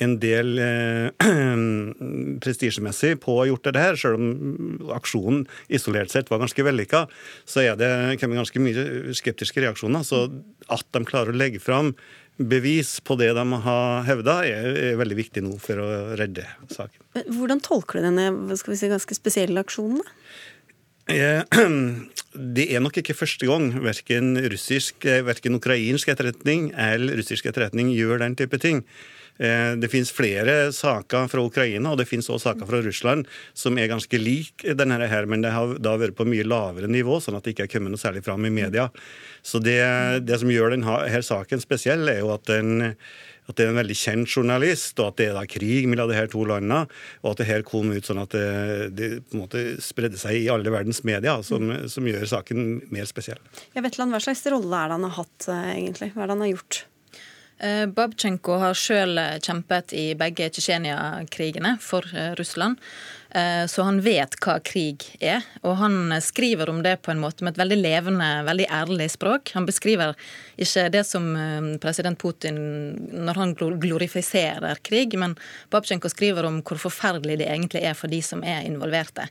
[0.00, 1.10] en del eh,
[2.42, 7.04] prestisjemessig på å ha gjort det her, selv om aksjonen isolert sett var ganske vellykka,
[7.48, 10.06] så er det kommet ganske mye skeptiske reaksjoner.
[10.06, 10.24] Så
[10.72, 11.92] at de klarer å legge fram
[12.40, 15.88] bevis på det de har hevda, er, er, veldig viktig nå for å
[16.18, 17.02] redde saken.
[17.36, 20.00] Hvordan tolker du denne skal vi si, ganske spesielle aksjonen?
[22.30, 28.22] Det er nok ikke første gang verken, russisk, verken ukrainsk etterretning eller russisk etterretning gjør
[28.22, 28.84] den type ting.
[29.40, 33.78] Eh, det finnes flere saker fra Ukraina og det finnes også saker fra Russland som
[33.80, 37.38] er ganske lik denne her, men det har da vært på mye lavere nivå, sånn
[37.38, 38.90] at det ikke er kommet noe særlig fram i media.
[39.42, 39.80] Så det,
[40.28, 42.92] det som gjør denne saken spesiell, er jo at den
[43.50, 46.14] at det er en veldig kjent journalist, og at det er da krig mellom de
[46.14, 46.84] her to landene.
[47.24, 48.44] Og at det her kom ut sånn at det,
[48.94, 53.08] det på en måte spredde seg i alle verdens medier, som, som gjør saken mer
[53.10, 53.40] spesiell.
[53.74, 56.12] Ja, Vetland, Hva slags rolle er det han har hatt, eh, egentlig?
[56.14, 56.84] Hva er det han har gjort?
[57.60, 62.80] Eh, Babchenko har sjøl eh, kjempet i begge Tsjetsjenia-krigene for eh, Russland.
[63.70, 67.52] Så han vet hva krig er, og han skriver om det på en måte med
[67.52, 69.52] et veldig levende, veldig ærlig språk.
[69.54, 70.16] Han beskriver
[70.58, 71.28] ikke det som
[71.78, 72.58] president Putin
[73.14, 75.36] når han glorifiserer krig, men
[75.70, 79.28] Babchenko skriver om hvor forferdelig det egentlig er for de som er involverte.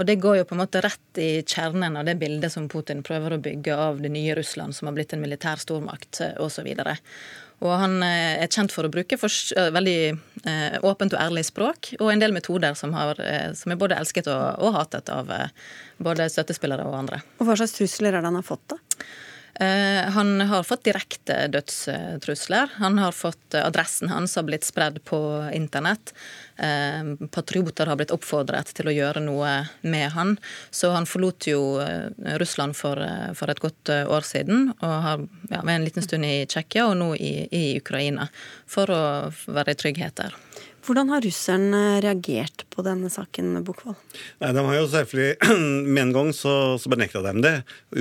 [0.00, 3.04] Og det går jo på en måte rett i kjernen av det bildet som Putin
[3.04, 6.72] prøver å bygge av det nye Russland, som har blitt en militær stormakt, osv.
[7.62, 11.44] Og han eh, er kjent for å bruke for, eh, veldig eh, åpent og ærlig
[11.46, 13.20] språk, og en del metoder som, har,
[13.58, 15.30] som er både elsket og, og hatet av
[16.02, 17.22] både støttespillere og andre.
[17.38, 18.80] Og Hva slags trusler er det han har fått, da?
[20.14, 22.72] Han har fått direkte dødstrusler.
[22.80, 25.18] Han har fått Adressen hans har blitt spredd på
[25.54, 26.12] internett.
[26.56, 30.36] Eh, patrioter har blitt oppfordret til å gjøre noe med han.
[30.70, 35.24] Så han forlot jo eh, Russland for, eh, for et godt år siden, og har
[35.50, 38.28] ja, en liten stund i Tsjekkia og nå i, i Ukraina,
[38.68, 39.02] for å
[39.48, 40.36] være i trygghet der.
[40.82, 43.98] Hvordan har russerne reagert på denne saken, Bukkvold?
[44.42, 45.54] Nei, de har jo selvfølgelig,
[45.94, 47.52] Med en gang så, så benekta de det.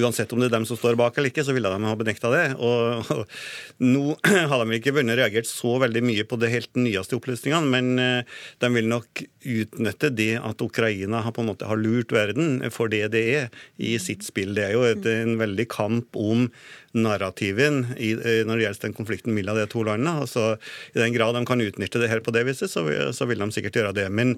[0.01, 2.31] Uansett om det er dem som står bak eller ikke, så ville de ha benekta
[2.33, 2.45] det.
[2.57, 3.35] Og, og,
[3.93, 4.15] Nå
[4.51, 8.41] har de ikke vunnet reagert så veldig mye på de helt nyeste opplysningene, men eh,
[8.63, 12.89] de vil nok utnytte det at Ukraina har på en måte har lurt verden for
[12.91, 14.55] det det er, i sitt spill.
[14.57, 16.47] Det er jo et, en veldig kamp om
[16.97, 20.21] narrativen i, eh, når det gjelder den konflikten mellom de to landene.
[20.25, 20.55] Altså,
[20.95, 23.51] I den grad de kan utnytte det her på det viset, så, så vil de
[23.51, 24.07] sikkert gjøre det.
[24.11, 24.37] Men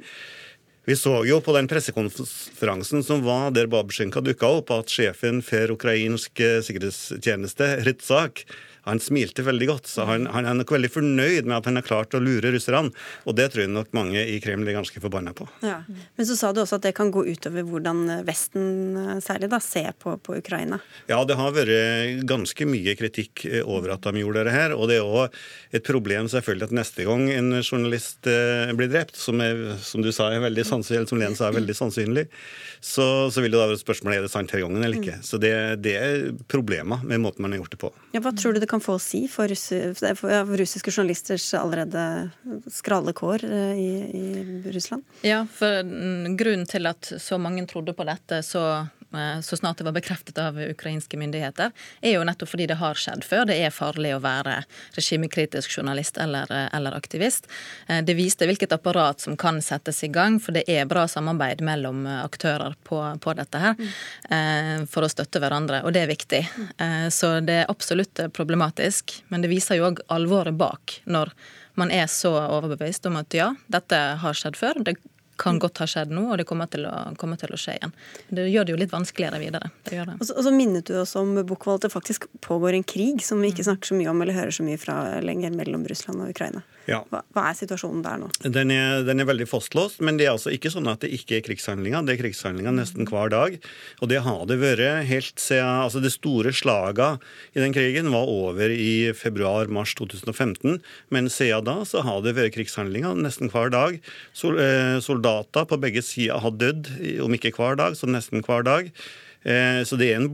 [0.86, 5.72] vi så jo på den pressekonferansen som var der Babsjenka dukka opp, at sjefen for
[5.78, 8.44] ukrainsk eh, sikkerhetstjeneste, Ritsak,
[8.88, 11.86] Han smilte veldig godt, så han, han, er nok veldig fornøyd med at han har
[11.88, 12.92] klart å lure russerne.
[13.28, 15.48] Og det tror jeg nok mange i Kreml er ganske forbanna på.
[15.64, 15.82] Ja.
[15.88, 19.94] Men så sa du også at det kan gå utover hvordan Vesten særlig da ser
[20.00, 20.80] på, på Ukraina.
[21.08, 24.76] Ja, det har vært ganske mye kritikk eh, over at de gjorde det her.
[24.76, 25.38] Og det er òg
[25.74, 30.12] et problem selvfølgelig at neste gang en journalist eh, blir drept, som, er, som du
[30.16, 32.28] sa er veldig sannsynlig, som Len sa er veldig sannsynlig,
[32.84, 35.20] så, så vil det da være et spørsmål er det sant denne gangen eller ikke.
[35.26, 35.54] Så det,
[35.86, 37.92] det er problemer med måten man har gjort det på.
[38.16, 39.54] Ja, hva tror du det kan få å si for,
[40.20, 42.04] for russiske journalisters allerede
[42.74, 45.06] skrale kår eh, i, i Russland?
[45.26, 45.86] Ja, for
[46.40, 49.03] grunnen til at så mange trodde på dette så Eh,
[49.42, 53.26] så snart det var bekreftet av ukrainske myndigheter, er jo nettopp fordi det har skjedd
[53.28, 53.46] før.
[53.50, 54.60] Det er farlig å være
[54.98, 57.48] regimekritisk journalist eller, eh, eller, aktivist.
[57.88, 61.62] Eh, det viste hvilket apparat som kan settes i gang, for det er bra samarbeid
[61.62, 64.88] mellom aktører på, på dette her mm.
[64.90, 66.42] for å støtte hverandre, og det er viktig.
[67.14, 71.34] Så det er absolutt problematisk, men det viser jo òg alvoret bak når
[71.80, 74.82] man er så overbevist om at ja, dette har skjedd før.
[74.86, 74.98] Det
[75.40, 77.94] kan godt ha skjedd nå, og det kommer til å, kommer til å skje igjen.
[78.30, 79.72] Det gjør det jo litt vanskeligere videre.
[79.88, 80.18] Det det.
[80.20, 83.42] Og, så, og, så, minnet du oss om at det faktisk pågår en krig som
[83.42, 86.34] vi ikke snakker så mye om eller hører så mye fra lenger mellom Russland og
[86.36, 86.64] Ukraina.
[86.90, 87.00] Ja.
[87.12, 88.30] Hva, hva, er situasjonen der nå?
[88.44, 91.38] Den er, den er, veldig fastlåst, men det er altså ikke sånn at det ikke
[91.38, 92.04] er krigshandlinger.
[92.04, 93.58] Det er krigshandlinger nesten hver dag.
[94.02, 97.22] Og det har det vært helt siden altså Det store slagene
[97.56, 100.80] i den krigen var over i februar-mars 2015,
[101.14, 104.00] men siden da så har det vært krigshandlinger nesten hver dag.
[104.44, 106.90] Eh, soldater på begge sider har dødd,
[107.24, 108.92] om ikke hver dag, så nesten hver dag.
[109.44, 110.30] Eh, så det er en,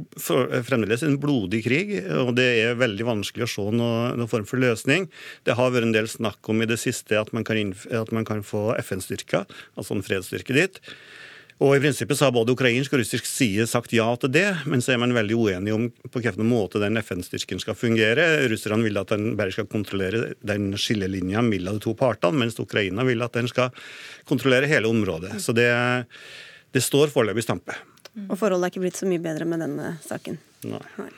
[0.66, 4.62] fremdeles en blodig krig, og det er veldig vanskelig å se noen noe form for
[4.62, 5.10] løsning.
[5.48, 8.28] Det har vært en del snakk om i det siste at man kan, at man
[8.28, 10.84] kan få FN-styrker, altså en fredsstyrke dit.
[11.60, 14.80] Og I prinsippet så har både ukrainsk og russisk side sagt ja til det, men
[14.80, 18.30] så er man veldig uenige om på hvilken måte den FN-styrken skal fungere.
[18.48, 23.04] Russerne vil at den bare skal kontrollere den skillelinja mellom de to partene, mens Ukraina
[23.08, 23.76] vil at den skal
[24.30, 25.36] kontrollere hele området.
[25.44, 25.68] Så det,
[26.72, 27.76] det står foreløpig i stampe.
[28.28, 30.40] Og forholdet er ikke blitt så mye bedre med denne saken.
[30.68, 30.82] Nei.
[31.00, 31.10] Nei.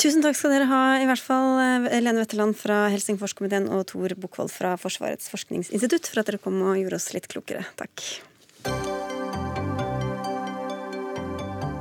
[0.00, 4.16] Tusen takk skal dere ha, i hvert fall eh, Lene Wetterland fra Helsingforskomiteen og Tor
[4.18, 7.62] Bukkvold fra Forsvarets forskningsinstitutt, for at dere kom og gjorde oss litt klokere.
[7.78, 8.02] Takk.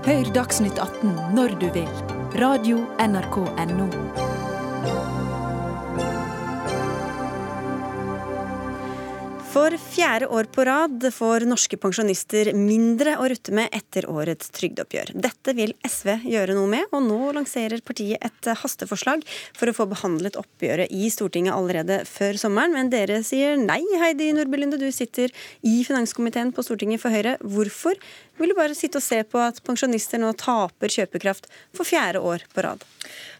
[0.04, 1.90] Hør Dagsnytt 18 når du vil.
[2.38, 4.33] Radio NRK Radio.nrk.no.
[9.54, 15.12] For fjerde år på rad får norske pensjonister mindre å rutte med etter årets trygdeoppgjør.
[15.14, 19.22] Dette vil SV gjøre noe med, og nå lanserer partiet et hasteforslag
[19.54, 22.74] for å få behandlet oppgjøret i Stortinget allerede før sommeren.
[22.74, 25.30] Men dere sier nei, Heidi Nordby Lunde, du sitter
[25.62, 27.36] i finanskomiteen på Stortinget for Høyre.
[27.45, 28.01] Hvorfor
[28.42, 32.66] vil bare sitte og se på at pensjonister nå taper kjøpekraft for fjerde år på
[32.66, 32.86] rad?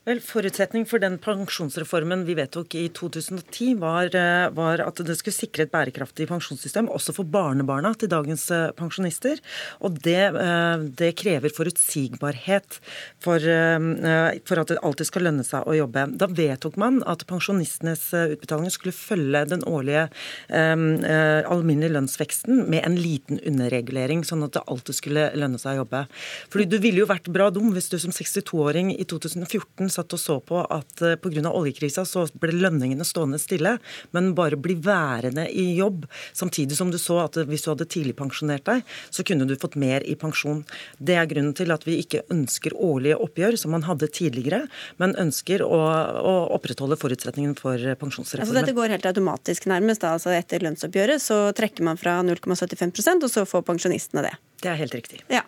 [0.04, 5.36] Vel, Forutsetning for den pensjonsreformen vi vedtok i 2010, var, eh, var, at det skulle
[5.36, 9.40] sikre et bærekraftig pensjonssystem også for barnebarna til dagens eh, pensjonister.
[9.80, 12.82] Og det, eh, det krever forutsigbarhet
[13.24, 16.04] for, for, at det alltid skal lønne seg å jobbe.
[16.20, 20.10] Da vedtok man at pensjonistenes utbetalinger skulle følge den årlige
[20.50, 25.84] um, alminnelige lønnsveksten med en liten underregulering, sånn at det alltid skulle lønne seg å
[25.84, 26.04] jobbe.
[26.52, 30.20] Fordi Du ville jo vært bra dum hvis du som 62-åring i 2014 satt og
[30.20, 31.48] så på at eh, pga.
[31.48, 33.78] oljekrisa så ble lønningene stående stille,
[34.12, 36.06] men bare bli værende i jobb.
[36.34, 40.04] Samtidig som du så at hvis du hadde tidligpensjonert deg, så kunne du fått mer
[40.04, 40.64] i pensjon.
[41.00, 44.66] Det er grunnen til at vi ikke ønsker årlige oppgjør, som man hadde tidligere,
[45.02, 45.80] men ønsker å,
[46.20, 48.48] å opprettholde forutsetningen for pensjonsreformen.
[48.48, 50.04] Altså dette går helt automatisk nærmest.
[50.04, 50.16] Da.
[50.18, 54.36] Altså etter lønnsoppgjøret så trekker man fra 0,75% og så får pensjonistene det.
[54.64, 55.20] Det er helt riktig.
[55.32, 55.44] Ja.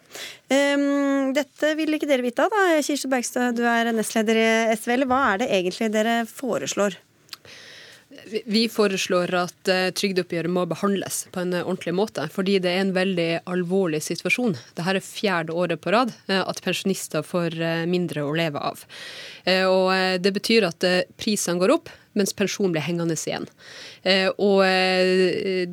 [0.51, 2.81] Um, dette vil ikke dere vite av, da.
[2.83, 4.91] Kirsti Bergstø, du er nestleder i SV.
[4.97, 6.97] Eller hva er det egentlig dere foreslår?
[8.45, 12.27] Vi foreslår at uh, trygdeoppgjøret må behandles på en uh, ordentlig måte.
[12.31, 14.57] Fordi det er en veldig alvorlig situasjon.
[14.75, 17.55] Dette er fjerde året på rad uh, at pensjonister får
[17.87, 18.83] mindre å leve av.
[19.45, 19.91] Og
[20.25, 20.83] Det betyr at
[21.21, 23.47] prisene går opp, mens pensjon blir hengende igjen.
[24.05, 25.65] Eh, og eh,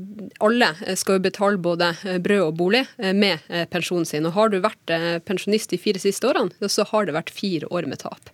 [0.42, 1.92] alle skal jo betale både
[2.24, 4.26] brød og bolig eh, med pensjonen sin.
[4.28, 4.94] Og har du vært
[5.28, 8.30] pensjonist de fire siste årene, så har det vært fire år med tap.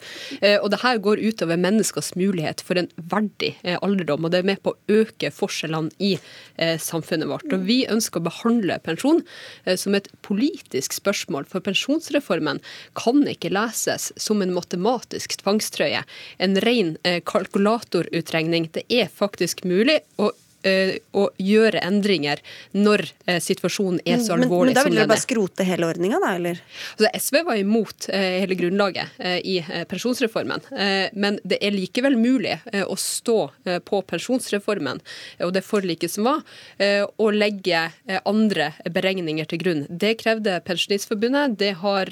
[0.63, 4.61] Og det her går utover menneskers mulighet for en verdig alderdom, og det er med
[4.65, 6.15] på å øke forskjellene i
[6.83, 7.49] samfunnet vårt.
[7.55, 9.23] Og vi ønsker å behandle pensjon
[9.81, 12.63] som et politisk spørsmål, for pensjonsreformen
[12.99, 16.05] kan ikke leses som en matematisk tvangstrøye,
[16.39, 16.95] en ren
[17.99, 18.71] kalkulatorutregning.
[18.73, 22.41] Det er faktisk mulig å å gjøre endringer
[22.75, 23.05] når
[23.41, 26.59] situasjonen er så alvorlig men, men da vil dere bare skrote hele ordninga, da, eller?
[26.97, 30.67] Altså, SV var imot hele grunnlaget i pensjonsreformen,
[31.15, 33.39] men det er likevel mulig å stå
[33.87, 34.99] på pensjonsreformen
[35.47, 36.43] og det forliket som var,
[37.17, 37.85] og legge
[38.27, 39.87] andre beregninger til grunn.
[39.89, 42.11] Det krevde Pensjonistforbundet, det har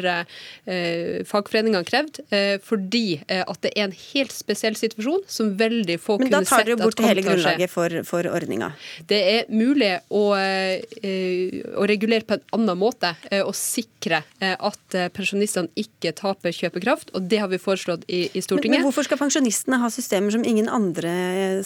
[1.26, 2.22] fagforeningene krevd,
[2.64, 6.46] fordi at det er en helt spesiell situasjon som veldig få kunne sett at Men
[6.46, 8.70] da tar dere bort hele grunnlaget for, for ordninga?
[9.08, 14.54] Det er mulig å, eh, å, regulere på en annen måte eh, og sikre eh,
[14.54, 18.78] at pensjonistene ikke taper kjøpekraft, og det har vi foreslått i, i Stortinget.
[18.78, 21.16] Men, men hvorfor skal pensjonistene ha systemer som ingen andre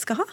[0.00, 0.28] skal ha?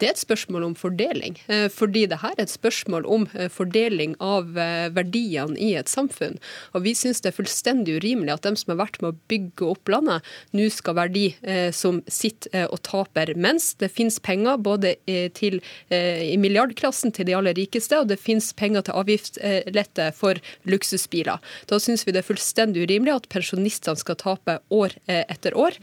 [0.00, 1.38] Det er et spørsmål om fordeling.
[1.48, 5.90] Eh, fordi det her er et spørsmål om eh, fordeling av eh, verdiene i et
[5.90, 6.36] samfunn.
[6.76, 9.70] Og vi syns det er fullstendig urimelig at dem som har vært med å bygge
[9.70, 11.26] opp landet, nå skal være de
[11.74, 13.32] som sitter og taper.
[13.38, 14.94] Mens det finnes penger både
[15.36, 15.58] til,
[15.90, 21.42] i milliardklassen til de aller rikeste, og det finnes penger til avgiftslette for luksusbiler.
[21.70, 25.78] Da syns vi det er fullstendig urimelig at pensjonistene skal tape år etter år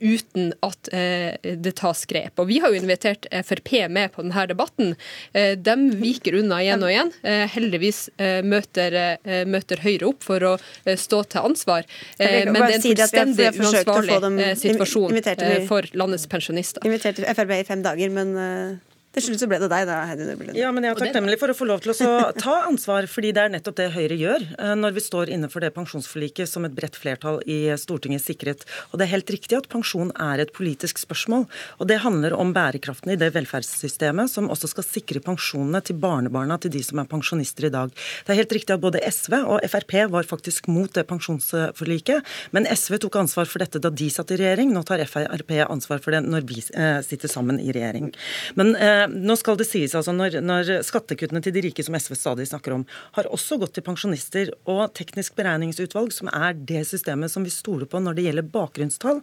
[0.00, 2.38] uten at det tas grep.
[2.38, 4.94] Og vi har jo invitert invitert Frp med på denne debatten.
[5.32, 7.12] Eh, de viker unna igjen og igjen.
[7.22, 10.54] Eh, heldigvis eh, møter, møter Høyre opp for å
[10.84, 11.86] stå til ansvar.
[12.18, 16.84] Men det er en fullstendig uansvarlig situasjon for landets pensjonister.
[16.86, 18.80] Inviterte Frp i fem dager, men
[19.16, 21.52] til slutt så ble det deg, da, Heidi Nordby Ja, men jeg er takknemlig for
[21.52, 22.10] å få lov til å
[22.44, 25.72] ta ansvar, fordi det er nettopp det Høyre gjør eh, når vi står innenfor det
[25.76, 28.64] pensjonsforliket som et bredt flertall i Stortinget sikret.
[28.90, 31.46] Og det er helt riktig at pensjon er et politisk spørsmål.
[31.78, 36.58] Og det handler om bærekraften i det velferdssystemet som også skal sikre pensjonene til barnebarna
[36.62, 37.94] til de som er pensjonister i dag.
[38.26, 42.68] Det er helt riktig at både SV og Frp var faktisk mot det pensjonsforliket, men
[42.68, 44.72] SV tok ansvar for dette da de satt i regjering.
[44.74, 48.12] Nå tar Frp ansvar for det når vi eh, sitter sammen i regjering.
[48.58, 52.16] Men Eh, nå skal det sies altså når, når, Skattekuttene til de rike, som SV
[52.18, 52.84] stadig snakker om,
[53.16, 54.52] har også gått til pensjonister.
[54.70, 59.20] Og Teknisk beregningsutvalg, som er det systemet som vi stoler på når det gjelder bakgrunnstall,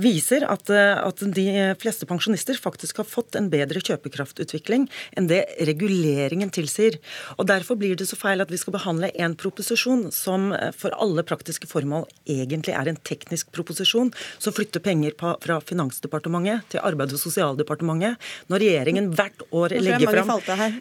[0.00, 1.46] viser at, eh, at de
[1.80, 7.00] fleste pensjonister faktisk har fått en bedre kjøpekraftutvikling enn det reguleringen tilsier.
[7.36, 10.94] Og Derfor blir det så feil at vi skal behandle en proposisjon som eh, for
[11.00, 17.16] alle praktiske formål egentlig er en teknisk proposisjon, som flytter penger fra Finansdepartementet til Arbeids-
[17.16, 18.20] og sosialdepartementet,
[18.50, 20.32] når regjeringen hvert år legger fram,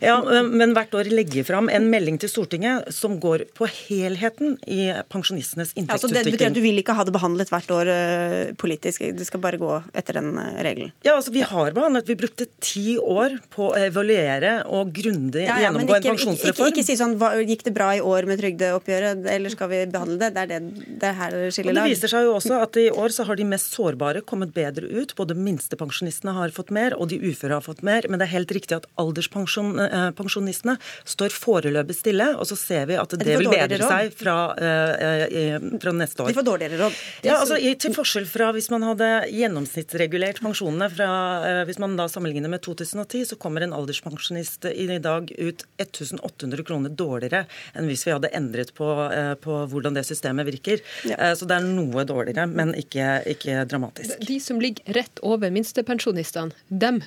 [0.03, 0.15] ja,
[0.45, 5.73] men hvert år legge fram en melding til Stortinget som går på helheten i pensjonistenes
[5.73, 5.89] inntektsutvikling.
[5.89, 9.05] Ja, altså det betyr at du vil ikke ha det behandlet hvert år uh, politisk?
[9.15, 10.93] Du skal bare gå etter den uh, regelen?
[11.05, 15.55] Ja, altså vi har behandlet Vi brukte ti år på å evaluere og grundig ja,
[15.55, 16.71] ja, gjennomgå ikke, en pensjonsreform.
[16.71, 19.81] Ikke, ikke, si sånn hva, Gikk det bra i år med trygdeoppgjøret, eller skal vi
[19.91, 20.31] behandle det?
[20.36, 21.89] Det er, det, det er her det skiller lag.
[21.89, 24.89] Det viser seg jo også at i år så har de mest sårbare kommet bedre
[24.89, 25.13] ut.
[25.17, 28.07] Både minstepensjonistene har fått mer, og de uføre har fått mer.
[28.09, 32.97] Men det er helt riktig at alderspensjonistene eh, står foreløpig stille, og så ser vi
[32.99, 36.32] at det, det vil bedre seg fra, eh, fra, neste år.
[36.32, 36.99] De får dårligere råd.
[37.26, 41.09] Ja, altså Til forskjell fra hvis man hadde gjennomsnittsregulert pensjonene fra
[41.45, 46.65] eh, Hvis man da sammenligner med 2010, så kommer en alderspensjonist i dag ut 1800
[46.67, 47.45] kroner dårligere
[47.76, 50.82] enn hvis vi hadde endret på, eh, på hvordan det systemet virker.
[51.09, 51.34] Ja.
[51.38, 54.17] Så det er noe dårligere, men ikke, ikke, dramatisk.
[54.26, 57.01] De som ligger rett over minstepensjonistene, dem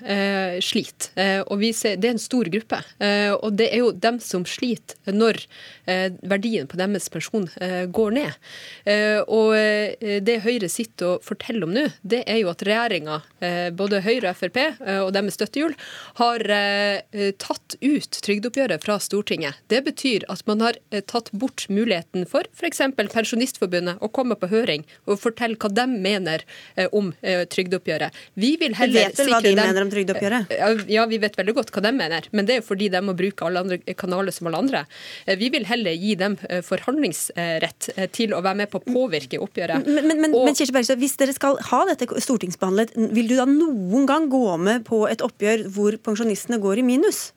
[0.65, 1.08] sliter.
[1.15, 2.81] Eh, og ser, Det er en stor gruppe.
[3.01, 5.41] Eh, og det er jo dem som sliter når
[5.87, 7.49] eh, verdien på deres pensjon
[7.93, 8.37] går ned.
[9.29, 9.53] Og
[10.25, 13.19] det Høyre sitter og forteller om nå, det er jo at regjeringa,
[13.77, 14.59] både Høyre og Frp
[15.05, 15.75] og deres støttehjul,
[16.21, 16.45] har
[17.41, 19.61] tatt ut trygdeoppgjøret fra Stortinget.
[19.73, 20.79] Det betyr at man har
[21.11, 22.83] tatt bort muligheten for f.eks.
[22.99, 26.45] Pensjonistforbundet å komme på høring og fortelle hva de mener
[26.93, 28.17] om trygdeoppgjøret.
[28.39, 30.55] Vi vil heller Vet du hva de dem, mener om trygdeoppgjøret?
[30.91, 33.15] Ja, vi vet veldig godt hva de mener, men det er jo fordi de må
[33.19, 34.85] bruke alle andre kanaler som alle andre.
[35.27, 38.87] Eh, vi vil heller gi dem eh, forhandlingsrett eh, til å være med på å
[38.87, 39.87] påvirke oppgjøret.
[39.89, 43.37] Men, men, men, og, men Kirsti Bergstø, hvis dere skal ha dette stortingsbehandlet, vil du
[43.39, 47.29] da noen gang gå med på et oppgjør hvor pensjonistene går i minus?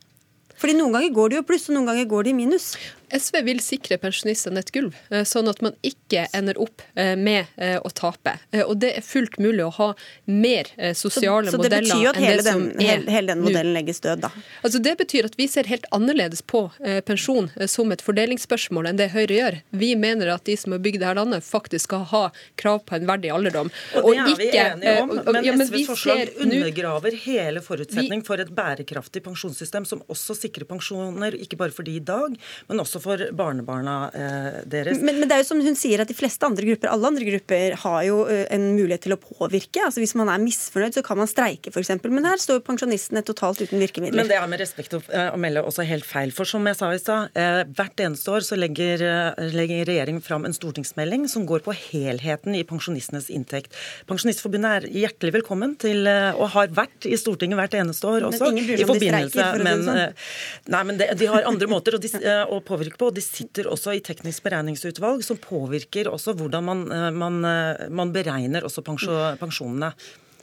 [0.61, 2.75] Fordi Noen ganger går de jo pluss, og noen ganger går de i minus.
[3.11, 7.49] SV vil sikre pensjonistene et gulv, eh, sånn at man ikke ender opp eh, med
[7.57, 8.37] eh, å tape.
[8.63, 9.87] Og det er fullt mulig å ha
[10.25, 13.43] mer sosiale så, så modeller enn det som er Så det betyr at hele, den
[13.43, 14.31] modellen legges død, da?
[14.61, 16.63] Altså Det betyr at vi ser helt annerledes på
[17.07, 19.57] pensjon som et fordelingsspørsmål enn det Høyre gjør.
[19.83, 22.23] Vi mener at de som har bygd dette landet, faktisk skal ha
[22.59, 23.71] krav på en verdig alderdom.
[24.01, 28.41] Og det er vi enige om, men, ja, men SVs forslag undergraver hele forutsetning for
[28.43, 32.37] et bærekraftig pensjonssystem som også sikrer pensjoner, ikke bare for de i dag,
[32.69, 35.01] men også også for barnebarna eh, deres.
[35.01, 37.27] Men, men, det er jo som hun sier at de fleste andre grupper, alle andre
[37.27, 39.83] grupper har jo eh, en mulighet til å påvirke.
[39.85, 41.93] Altså Hvis man er misfornøyd, så kan man streike f.eks.
[42.05, 44.21] Men her står pensjonistene totalt uten virkemidler.
[44.21, 46.33] Men det er med respekt å, å melde også helt feil.
[46.35, 49.03] For som jeg sa i stad, eh, hvert eneste år så legger,
[49.51, 53.75] legger regjeringen fram en stortingsmelding som går på helheten i pensjonistenes inntekt.
[54.09, 58.47] Pensjonistforbundet er hjertelig velkommen til, og har vært i Stortinget hvert eneste år også.
[58.47, 60.71] Men ingen bryr seg om de streiker, for å si det sånn.
[60.71, 63.11] Nei, men de, de har andre måter å, eh, å, påvirke på.
[63.15, 68.13] De sitter også i teknisk beregningsutvalg, som påvirker også hvordan man, eh, man, eh, man
[68.15, 69.93] beregner også pensjonene.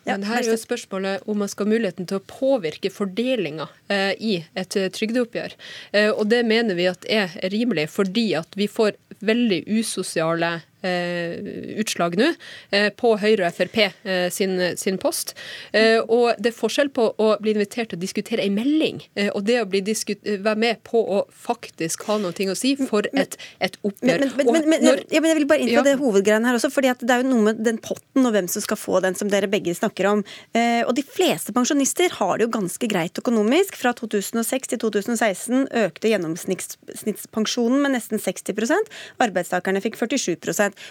[0.08, 4.14] Men her er jo spørsmålet om man skal ha muligheten til å påvirke fordelinga eh,
[4.16, 5.56] i et trygdeoppgjør.
[5.92, 12.14] Eh, og det mener vi at er rimelig, fordi at vi får veldig usosiale utslag
[12.18, 12.28] nå
[12.70, 15.34] eh, på Høyre og Frp eh, sin, sin, post.
[16.08, 19.00] Og det er forskjell på å bli invitert til å diskutere en melding
[19.34, 23.36] og det å bli være med på å faktisk ha noe å si for et,
[23.62, 24.24] et oppgjør.
[24.38, 25.84] Men, men, men, når, ja, jeg vil bare inn på ja.
[25.86, 28.64] det hovedgreiene her også, fordi det er jo noe med den potten og hvem som
[28.64, 30.24] skal få den, som dere begge snakker om.
[30.88, 33.78] Og de fleste pensjonister har det jo ganske greit økonomisk.
[33.78, 40.38] Fra 2006 til 2016 økte gjennomsnittspensjonen med nesten 60% Arbeidstakerne fikk 47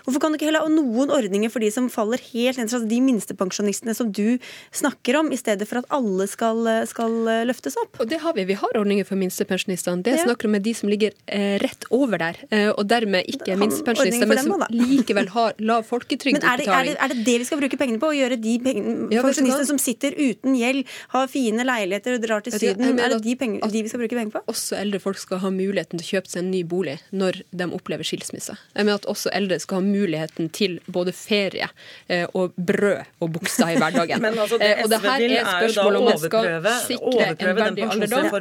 [0.06, 2.84] Hvorfor kan du ikke heller ha noen ordninger for de som faller helt ned, altså
[2.88, 4.38] de minstepensjonistene som du
[4.76, 7.18] snakker om, i stedet for at alle skal, skal
[7.48, 8.02] løftes opp?
[8.04, 8.48] Og det har vi.
[8.50, 10.04] Vi har ordninger for minstepensjonistene.
[10.06, 10.26] Det ja.
[10.28, 14.30] snakker om er de som ligger eh, rett over der, eh, og dermed ikke minstepensjonister,
[14.30, 16.70] men som likevel har lav folketrygdutbetaling.
[16.70, 18.12] Er, er, er, det det vi skal bruke pengene på?
[18.12, 20.84] Å gjøre de ja, pensjonistene som sitter uten gjeld,
[21.14, 24.18] har fine leiligheter og drar til Syden, er det de, penger, de vi skal bruke
[24.18, 24.44] penger på?
[24.54, 27.70] Også eldre folk skal ha muligheten til å kjøpe seg en ny bolig når de
[27.78, 28.58] opplever skilsmisse.
[28.74, 31.68] Jeg mener at også eldre skal ha muligheten til både ferie
[32.08, 34.22] eh, og brød og bukser i hverdagen.
[34.26, 37.90] Men altså, det eh, og det her er spørsmål om man skal sikre en verdig
[37.92, 38.32] alderdom,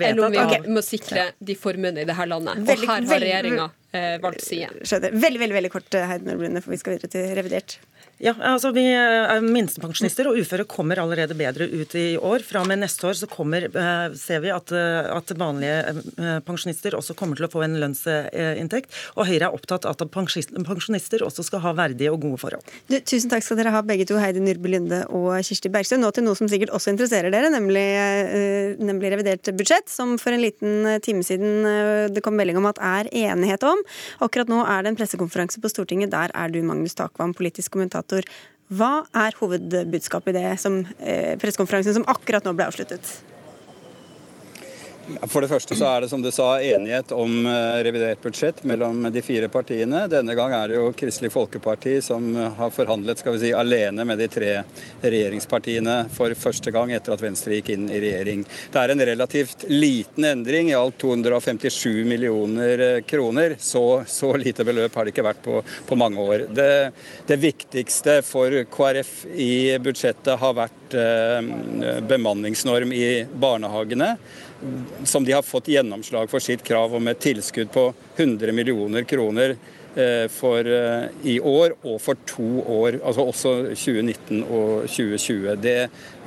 [0.00, 2.64] eller om vi må sikre de formuene i dette landet.
[2.64, 4.70] Og her har regjeringa valgt side.
[4.86, 5.14] Skjønner.
[5.14, 7.80] Veldig, veldig, veldig kort, Heidner Blunde, for vi skal videre til revidert.
[8.20, 12.42] Ja, altså vi er Minstepensjonister og uføre kommer allerede bedre ut i år.
[12.44, 15.78] Fra og med neste år så kommer, eh, ser vi at, eh, at, vanlige
[16.20, 18.92] eh, pensjonister også kommer til å få en lønnsinntekt.
[19.16, 22.74] Og Høyre er opptatt av at pensjonister også skal ha verdige og gode forhold.
[22.92, 25.96] Du, tusen takk skal dere ha begge to, Heidi Nyrbe Lunde og Kirsti Bergstø.
[25.96, 27.88] Nå til noe som sikkert også interesserer dere, nemlig,
[28.84, 33.08] nemlig revidert budsjett, som for en liten time siden det kom melding om at er
[33.08, 33.79] enighet om.
[34.24, 36.12] Akkurat nå er det en pressekonferanse på Stortinget.
[36.14, 38.26] Der er du, Magnus Takvam, politisk kommentator.
[38.70, 43.16] Hva er hovedbudskapet i det som, eh, pressekonferansen som akkurat nå ble avsluttet?
[45.26, 49.08] For det første så er det som du sa enighet om eh, revidert budsjett mellom
[49.12, 50.04] de fire partiene.
[50.10, 54.20] Denne gang er det jo Kristelig Folkeparti som har forhandlet skal vi si, alene med
[54.20, 54.50] de tre
[55.02, 58.44] regjeringspartiene for første gang etter at Venstre gikk inn i regjering.
[58.72, 63.56] Det er en relativt liten endring, i alt 257 millioner eh, kroner.
[63.58, 66.46] Så, så lite beløp har det ikke vært på, på mange år.
[66.54, 66.70] Det,
[67.26, 74.14] det, viktigste for KrF i budsjettet har vært eh, bemanningsnorm i barnehagene
[75.04, 79.54] som de har fått gjennomslag for sitt krav om et tilskudd på 100 millioner kroner
[79.94, 85.56] eh, for eh, i år og for to år, altså også 2019 og 2020.
[85.62, 85.78] Det,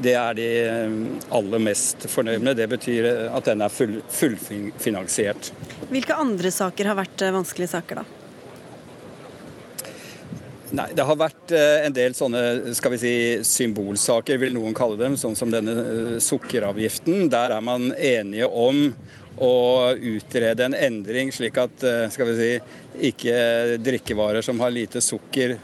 [0.02, 0.98] det er de eh,
[1.38, 2.58] aller mest fornøyd med.
[2.58, 5.54] Det betyr at den er full, fullfinansiert.
[5.94, 8.23] Hvilke andre saker har vært vanskelige saker, da?
[10.74, 13.16] Nei, Det har vært eh, en del sånne skal vi si,
[13.46, 17.28] symbolsaker, vil noen kalle dem, sånn som denne eh, sukkeravgiften.
[17.30, 18.88] Der er man enige om
[19.38, 22.50] å utrede en endring, slik at eh, skal vi si,
[23.10, 23.36] ikke
[23.82, 25.56] drikkevarer som har lite sukker,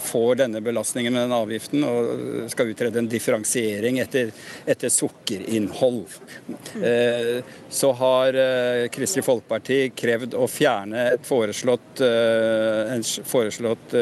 [0.00, 4.30] får denne belastningen med den avgiften, og skal utrede en differensiering etter,
[4.70, 6.04] etter sukkerinnhold.
[6.78, 13.94] Eh, så har eh, Kristelig Folkeparti krevd å fjerne et foreslått, en foreslått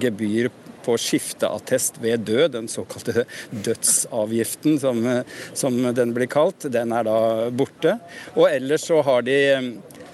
[0.00, 0.50] gebyr
[0.90, 5.06] på skifteattest ved død, den såkalte dødsavgiften som,
[5.54, 6.66] som den blir kalt.
[6.72, 7.20] Den er da
[7.54, 7.96] borte.
[8.34, 9.40] Og ellers så har de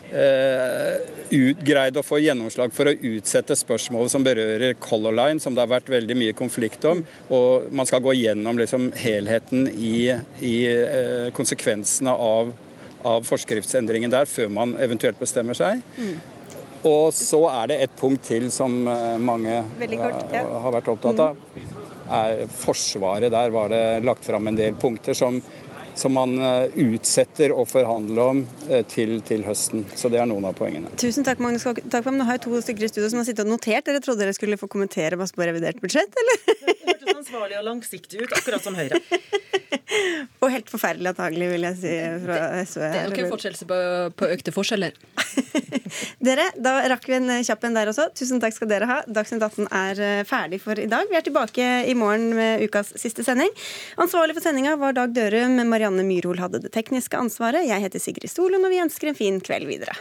[0.06, 1.02] Uh,
[1.66, 5.72] greid å få gjennomslag for å utsette spørsmålet som berører Color Line, som det har
[5.72, 7.00] vært veldig mye konflikt om.
[7.34, 10.14] Og man skal gå gjennom liksom helheten i,
[10.46, 12.54] i uh, konsekvensene av,
[13.02, 15.82] av forskriftsendringen der, før man eventuelt bestemmer seg.
[15.98, 16.14] Mm.
[16.86, 19.62] Og så er det et punkt til som eh, mange
[19.96, 20.44] kort, ja.
[20.62, 21.38] har vært opptatt av.
[22.16, 23.32] Er Forsvaret.
[23.34, 25.40] Der var det lagt fram en del punkter som,
[25.96, 29.86] som man eh, utsetter å forhandle om eh, til, til, høsten.
[29.96, 30.92] Så det er noen av poengene.
[31.00, 32.18] Tusen takk, Magnus Takvam.
[32.20, 33.88] Nå har jeg to stykker i studio som har sittet og notert.
[33.88, 36.44] Dere trodde dere skulle få kommentere masse på revidert budsjett, eller?
[36.46, 39.00] Det hørtes ansvarlig og langsiktig ut, akkurat som Høyre.
[40.42, 41.92] Og helt forferdelig antagelig, vil jeg si.
[42.24, 42.80] fra SV.
[42.82, 43.78] Det er nok en forskjell på,
[44.18, 44.98] på økte forskjeller.
[46.26, 48.08] Dere, da rakk vi en kjapp en der også.
[48.16, 48.98] Tusen takk skal dere ha.
[49.06, 51.06] Dagsnytt 18 er eh, ferdig for i dag.
[51.10, 53.52] Vi er tilbake i morgen med ukas siste sending.
[54.02, 55.58] Ansvarlig for sendinga var Dag Dørum.
[55.86, 57.68] Marianne Myrhol hadde det tekniske ansvaret.
[57.68, 59.94] Jeg heter Sigrid Solund, og vi ønsker en fin kveld videre.